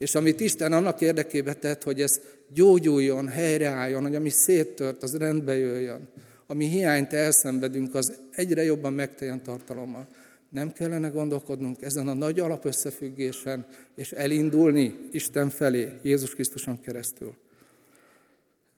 És 0.05 0.15
amit 0.15 0.41
Isten 0.41 0.73
annak 0.73 1.01
érdekébe 1.01 1.55
tett, 1.55 1.83
hogy 1.83 2.01
ez 2.01 2.21
gyógyuljon, 2.49 3.29
helyreálljon, 3.29 4.03
hogy 4.03 4.15
ami 4.15 4.29
széttört, 4.29 5.03
az 5.03 5.17
rendbe 5.17 5.57
jöjjön, 5.57 6.09
ami 6.47 6.69
hiányt 6.69 7.13
elszenvedünk, 7.13 7.95
az 7.95 8.13
egyre 8.31 8.63
jobban 8.63 8.93
megteljen 8.93 9.43
tartalommal. 9.43 10.07
Nem 10.51 10.73
kellene 10.73 11.09
gondolkodnunk 11.09 11.83
ezen 11.83 12.09
a 12.09 12.15
nagy 12.15 12.41
alapösszefüggésen, 12.41 13.67
és 13.95 14.13
elindulni 14.13 14.99
Isten 15.11 15.51
felé, 15.51 15.89
Jézus 16.03 16.35
Krisztuson 16.35 16.81
keresztül. 16.81 17.35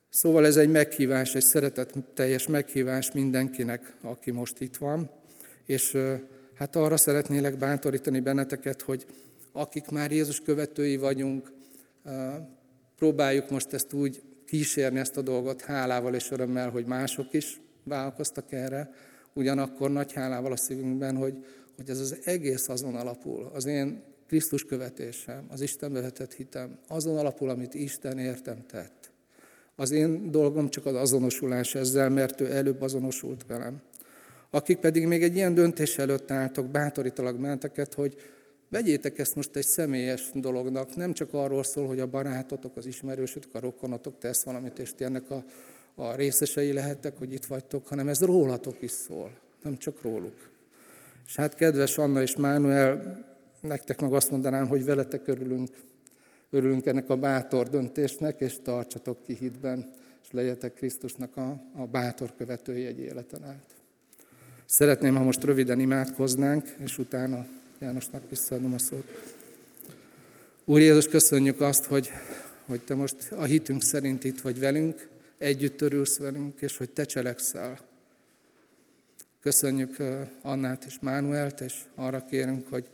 Szóval 0.09 0.47
ez 0.47 0.57
egy 0.57 0.71
meghívás, 0.71 1.35
egy 1.35 1.45
szeretetteljes 1.45 2.47
meghívás 2.47 3.13
mindenkinek, 3.13 3.93
aki 4.03 4.31
most 4.31 4.61
itt 4.61 4.77
van, 4.77 5.11
és 5.65 5.97
hát 6.55 6.77
arra 6.77 6.97
szeretnélek 6.97 7.59
bántorítani 7.59 8.21
benneteket, 8.21 8.83
hogy 8.83 9.07
akik 9.57 9.89
már 9.89 10.13
Jézus 10.13 10.41
követői 10.41 10.97
vagyunk, 10.97 11.53
próbáljuk 12.97 13.51
most 13.51 13.73
ezt 13.73 13.93
úgy 13.93 14.23
kísérni 14.47 14.99
ezt 14.99 15.17
a 15.17 15.23
dolgot 15.23 15.61
hálával 15.61 16.15
és 16.15 16.31
örömmel, 16.31 16.71
hogy 16.71 16.87
mások 16.87 17.33
is 17.33 17.61
vállalkoztak 17.85 18.53
erre, 18.53 18.91
ugyanakkor 19.33 19.91
nagy 19.91 20.13
hálával 20.13 20.53
a 20.53 20.57
szívünkben, 20.57 21.17
hogy, 21.17 21.45
hogy 21.77 21.91
ez 21.91 22.01
az 22.01 22.19
egész 22.25 22.69
azon 22.69 22.95
alapul, 22.95 23.51
az 23.55 23.67
én 23.67 24.03
Krisztus 24.27 24.65
követésem, 24.65 25.47
az 25.49 25.61
Istenbe 25.61 26.01
vetett 26.01 26.33
hitem, 26.35 26.79
azon 26.89 27.19
alapul, 27.19 27.49
amit 27.49 27.75
Isten 27.75 28.19
értem 28.19 28.67
tett. 28.67 29.11
Az 29.77 29.91
én 29.91 30.31
dolgom 30.31 30.69
csak 30.69 30.87
az 30.87 30.95
azonosulás 30.95 31.75
ezzel, 31.75 32.09
mert 32.09 32.41
ő 32.41 32.53
előbb 32.53 32.83
azonosult 32.83 33.47
velem. 33.47 33.83
Akik 34.51 34.79
pedig 34.79 35.07
még 35.07 35.23
egy 35.23 35.37
ilyen 35.37 35.55
döntés 35.55 35.99
előtt 35.99 36.31
álltok, 36.31 36.67
bátorítalak 36.67 37.41
benneteket, 37.41 37.95
hogy 37.95 38.17
vegyétek 38.69 39.19
ezt 39.19 39.35
most 39.35 39.57
egy 39.57 39.67
személyes 39.67 40.31
dolognak, 40.35 40.97
nem 40.97 41.13
csak 41.13 41.35
arról 41.35 41.63
szól, 41.63 41.87
hogy 41.87 42.01
a 42.01 42.07
barátotok, 42.07 42.77
az 42.77 42.87
ismerősötök, 42.87 43.55
a 43.55 43.61
rokonotok 43.61 44.19
tesz 44.19 44.45
valamit, 44.45 44.79
és 44.79 44.95
ti 44.95 45.05
ennek 45.05 45.31
a, 45.31 45.45
a 45.95 46.15
részesei 46.15 46.73
lehettek, 46.73 47.19
hogy 47.19 47.33
itt 47.33 47.45
vagytok, 47.45 47.87
hanem 47.87 48.09
ez 48.09 48.21
rólatok 48.21 48.83
is 48.83 48.91
szól, 48.91 49.31
nem 49.63 49.77
csak 49.77 50.03
róluk. 50.03 50.51
És 51.27 51.37
hát 51.37 51.55
kedves 51.55 51.99
Anna 51.99 52.23
és 52.23 52.37
Mánuel, 52.37 53.25
nektek 53.61 54.01
meg 54.01 54.13
azt 54.13 54.31
mondanám, 54.31 54.69
hogy 54.69 54.85
veletek 54.85 55.27
örülünk, 55.27 55.69
örülünk 56.51 56.87
ennek 56.87 57.11
a 57.11 57.17
bátor 57.17 57.69
döntésnek, 57.69 58.41
és 58.41 58.57
tartsatok 58.63 59.23
ki 59.23 59.35
hitben, 59.35 59.91
és 60.23 60.31
legyetek 60.31 60.75
Krisztusnak 60.75 61.37
a, 61.37 61.61
a 61.77 61.87
bátor 61.87 62.35
követői 62.37 62.87
egy 62.87 62.99
életen 62.99 63.45
át. 63.45 63.75
Szeretném, 64.65 65.15
ha 65.15 65.23
most 65.23 65.45
röviden 65.45 65.81
imádkoznánk, 65.81 66.75
és 66.79 66.99
utána 66.99 67.47
Jánosnak 67.79 68.31
visszaadom 68.31 68.75
a 68.75 68.79
szót. 68.79 69.35
Úr 70.65 70.81
Jézus, 70.81 71.09
köszönjük 71.09 71.61
azt, 71.61 71.85
hogy, 71.85 72.11
hogy 72.67 72.81
Te 72.81 72.95
most 72.95 73.33
a 73.33 73.45
hitünk 73.45 73.83
szerint 73.83 74.25
itt 74.25 74.41
vagy 74.41 74.59
velünk, 74.59 75.09
együtt 75.39 75.81
örülsz 75.81 76.19
velünk, 76.19 76.61
és 76.61 76.77
hogy 76.77 76.91
Te 76.91 77.05
cselekszel. 77.05 77.79
Köszönjük 79.41 79.97
Annát 80.43 80.85
és 80.85 80.99
Mánuelt, 81.01 81.61
és 81.61 81.75
arra 81.95 82.25
kérünk, 82.25 82.69
hogy 82.69 82.89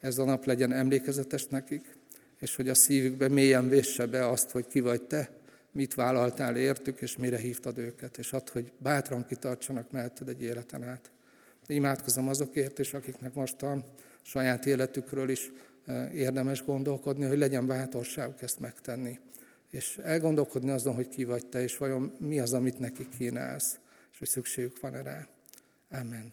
ez 0.00 0.18
a 0.18 0.24
nap 0.24 0.44
legyen 0.44 0.72
emlékezetes 0.72 1.46
nekik, 1.46 1.96
és 2.38 2.56
hogy 2.56 2.68
a 2.68 2.74
szívükbe 2.74 3.28
mélyen 3.28 3.68
vésse 3.68 4.06
be 4.06 4.28
azt, 4.28 4.50
hogy 4.50 4.66
ki 4.66 4.80
vagy 4.80 5.02
Te, 5.02 5.30
mit 5.72 5.94
vállaltál 5.94 6.56
értük, 6.56 7.00
és 7.00 7.16
mire 7.16 7.38
hívtad 7.38 7.78
őket, 7.78 8.18
és 8.18 8.32
add, 8.32 8.50
hogy 8.52 8.72
bátran 8.78 9.26
kitartsanak 9.26 9.90
melletted 9.90 10.28
egy 10.28 10.42
életen 10.42 10.82
át. 10.82 11.10
Imádkozom 11.66 12.28
azokért 12.28 12.78
is, 12.78 12.94
akiknek 12.94 13.34
most 13.34 13.62
a 13.62 13.84
saját 14.26 14.66
életükről 14.66 15.28
is 15.28 15.52
érdemes 16.14 16.64
gondolkodni, 16.64 17.24
hogy 17.24 17.38
legyen 17.38 17.66
bátorságuk 17.66 18.42
ezt 18.42 18.60
megtenni. 18.60 19.18
És 19.70 19.98
elgondolkodni 20.02 20.70
azon, 20.70 20.94
hogy 20.94 21.08
ki 21.08 21.24
vagy 21.24 21.46
te, 21.46 21.62
és 21.62 21.76
vajon 21.76 22.12
mi 22.18 22.38
az, 22.38 22.52
amit 22.52 22.78
neki 22.78 23.08
kínálsz, 23.18 23.78
és 24.12 24.18
hogy 24.18 24.28
szükségük 24.28 24.80
van 24.80 24.94
erre. 24.94 25.28
Amen. 25.90 26.32